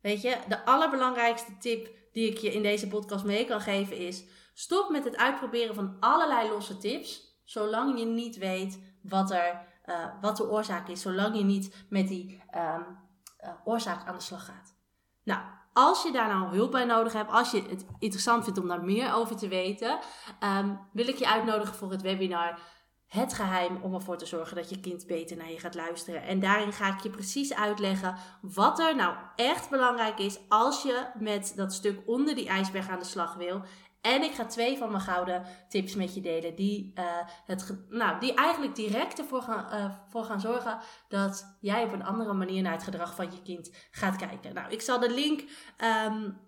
Weet 0.00 0.22
je, 0.22 0.38
de 0.48 0.64
allerbelangrijkste 0.64 1.58
tip 1.58 1.90
die 2.12 2.30
ik 2.30 2.38
je 2.38 2.52
in 2.52 2.62
deze 2.62 2.88
podcast 2.88 3.24
mee 3.24 3.44
kan 3.44 3.60
geven 3.60 3.96
is: 3.96 4.24
stop 4.54 4.90
met 4.90 5.04
het 5.04 5.16
uitproberen 5.16 5.74
van 5.74 5.96
allerlei 6.00 6.48
losse 6.48 6.76
tips, 6.76 7.40
zolang 7.44 7.98
je 7.98 8.04
niet 8.04 8.36
weet 8.36 8.78
wat, 9.02 9.30
er, 9.30 9.60
uh, 9.86 10.06
wat 10.20 10.36
de 10.36 10.50
oorzaak 10.50 10.88
is, 10.88 11.00
zolang 11.00 11.36
je 11.36 11.44
niet 11.44 11.86
met 11.88 12.08
die 12.08 12.42
um, 12.54 12.98
uh, 13.44 13.50
oorzaak 13.64 14.06
aan 14.06 14.16
de 14.16 14.22
slag 14.22 14.44
gaat. 14.44 14.74
Nou, 15.22 15.40
als 15.76 16.02
je 16.02 16.12
daar 16.12 16.28
nou 16.28 16.56
hulp 16.56 16.70
bij 16.70 16.84
nodig 16.84 17.12
hebt, 17.12 17.30
als 17.30 17.50
je 17.50 17.62
het 17.68 17.86
interessant 17.98 18.44
vindt 18.44 18.58
om 18.58 18.68
daar 18.68 18.84
meer 18.84 19.14
over 19.14 19.36
te 19.36 19.48
weten, 19.48 19.98
um, 20.58 20.80
wil 20.92 21.08
ik 21.08 21.16
je 21.16 21.28
uitnodigen 21.28 21.74
voor 21.74 21.90
het 21.90 22.02
webinar 22.02 22.58
Het 23.06 23.34
geheim 23.34 23.82
om 23.82 23.94
ervoor 23.94 24.16
te 24.16 24.26
zorgen 24.26 24.56
dat 24.56 24.70
je 24.70 24.80
kind 24.80 25.06
beter 25.06 25.36
naar 25.36 25.50
je 25.50 25.58
gaat 25.58 25.74
luisteren. 25.74 26.22
En 26.22 26.40
daarin 26.40 26.72
ga 26.72 26.94
ik 26.94 27.00
je 27.00 27.10
precies 27.10 27.54
uitleggen 27.54 28.16
wat 28.40 28.78
er 28.78 28.96
nou 28.96 29.16
echt 29.36 29.70
belangrijk 29.70 30.18
is 30.18 30.38
als 30.48 30.82
je 30.82 31.06
met 31.18 31.52
dat 31.56 31.72
stuk 31.72 32.02
onder 32.06 32.34
die 32.34 32.48
ijsberg 32.48 32.88
aan 32.88 32.98
de 32.98 33.04
slag 33.04 33.34
wil. 33.34 33.62
En 34.06 34.22
ik 34.22 34.32
ga 34.32 34.44
twee 34.44 34.78
van 34.78 34.90
mijn 34.90 35.02
gouden 35.02 35.42
tips 35.68 35.94
met 35.94 36.14
je 36.14 36.20
delen. 36.20 36.54
Die, 36.54 36.92
uh, 36.94 37.04
het, 37.46 37.76
nou, 37.88 38.20
die 38.20 38.34
eigenlijk 38.34 38.74
direct 38.74 39.18
ervoor 39.18 39.42
gaan, 39.42 39.66
uh, 39.72 39.96
voor 40.08 40.24
gaan 40.24 40.40
zorgen 40.40 40.78
dat 41.08 41.56
jij 41.60 41.84
op 41.84 41.92
een 41.92 42.04
andere 42.04 42.32
manier 42.32 42.62
naar 42.62 42.72
het 42.72 42.82
gedrag 42.82 43.14
van 43.14 43.30
je 43.30 43.42
kind 43.42 43.70
gaat 43.90 44.16
kijken. 44.16 44.54
Nou, 44.54 44.70
ik 44.70 44.80
zal 44.80 44.98
de 44.98 45.10
link 45.10 45.40
um, 46.06 46.38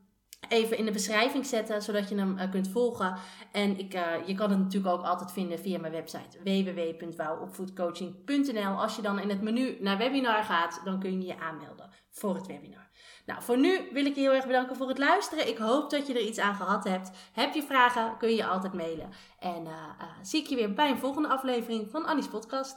even 0.48 0.78
in 0.78 0.84
de 0.84 0.92
beschrijving 0.92 1.46
zetten, 1.46 1.82
zodat 1.82 2.08
je 2.08 2.14
hem 2.14 2.38
uh, 2.38 2.50
kunt 2.50 2.68
volgen. 2.68 3.16
En 3.52 3.78
ik, 3.78 3.92
je 4.26 4.34
kan 4.34 4.50
het 4.50 4.58
natuurlijk 4.58 4.94
ook 4.94 5.04
altijd 5.04 5.32
vinden 5.32 5.58
via 5.58 5.78
mijn 5.78 5.92
website 5.92 6.38
www.wouwopvoedcoaching.nl. 6.42 8.80
Als 8.80 8.96
je 8.96 9.02
dan 9.02 9.18
in 9.18 9.28
het 9.28 9.42
menu 9.42 9.76
naar 9.80 9.98
webinar 9.98 10.44
gaat, 10.44 10.80
dan 10.84 11.00
kun 11.00 11.20
je 11.20 11.26
je 11.26 11.38
aanmelden 11.38 11.90
voor 12.10 12.34
het 12.34 12.46
webinar. 12.46 12.88
Nou, 13.26 13.42
voor 13.42 13.58
nu 13.58 13.88
wil 13.92 14.06
ik 14.06 14.14
je 14.14 14.20
heel 14.20 14.34
erg 14.34 14.46
bedanken 14.46 14.76
voor 14.76 14.88
het 14.88 14.98
luisteren. 14.98 15.48
Ik 15.48 15.58
hoop 15.58 15.90
dat 15.90 16.06
je 16.06 16.14
er 16.14 16.26
iets 16.26 16.38
aan 16.38 16.54
gehad 16.54 16.84
hebt. 16.84 17.10
Heb 17.32 17.54
je 17.54 17.62
vragen, 17.62 18.16
kun 18.16 18.34
je 18.34 18.46
altijd 18.46 18.72
mailen. 18.72 19.10
En 19.38 19.64
uh, 19.64 19.72
zie 20.22 20.40
ik 20.40 20.46
je 20.46 20.56
weer 20.56 20.74
bij 20.74 20.90
een 20.90 20.98
volgende 20.98 21.28
aflevering 21.28 21.90
van 21.90 22.06
Annie's 22.06 22.28
podcast. 22.28 22.76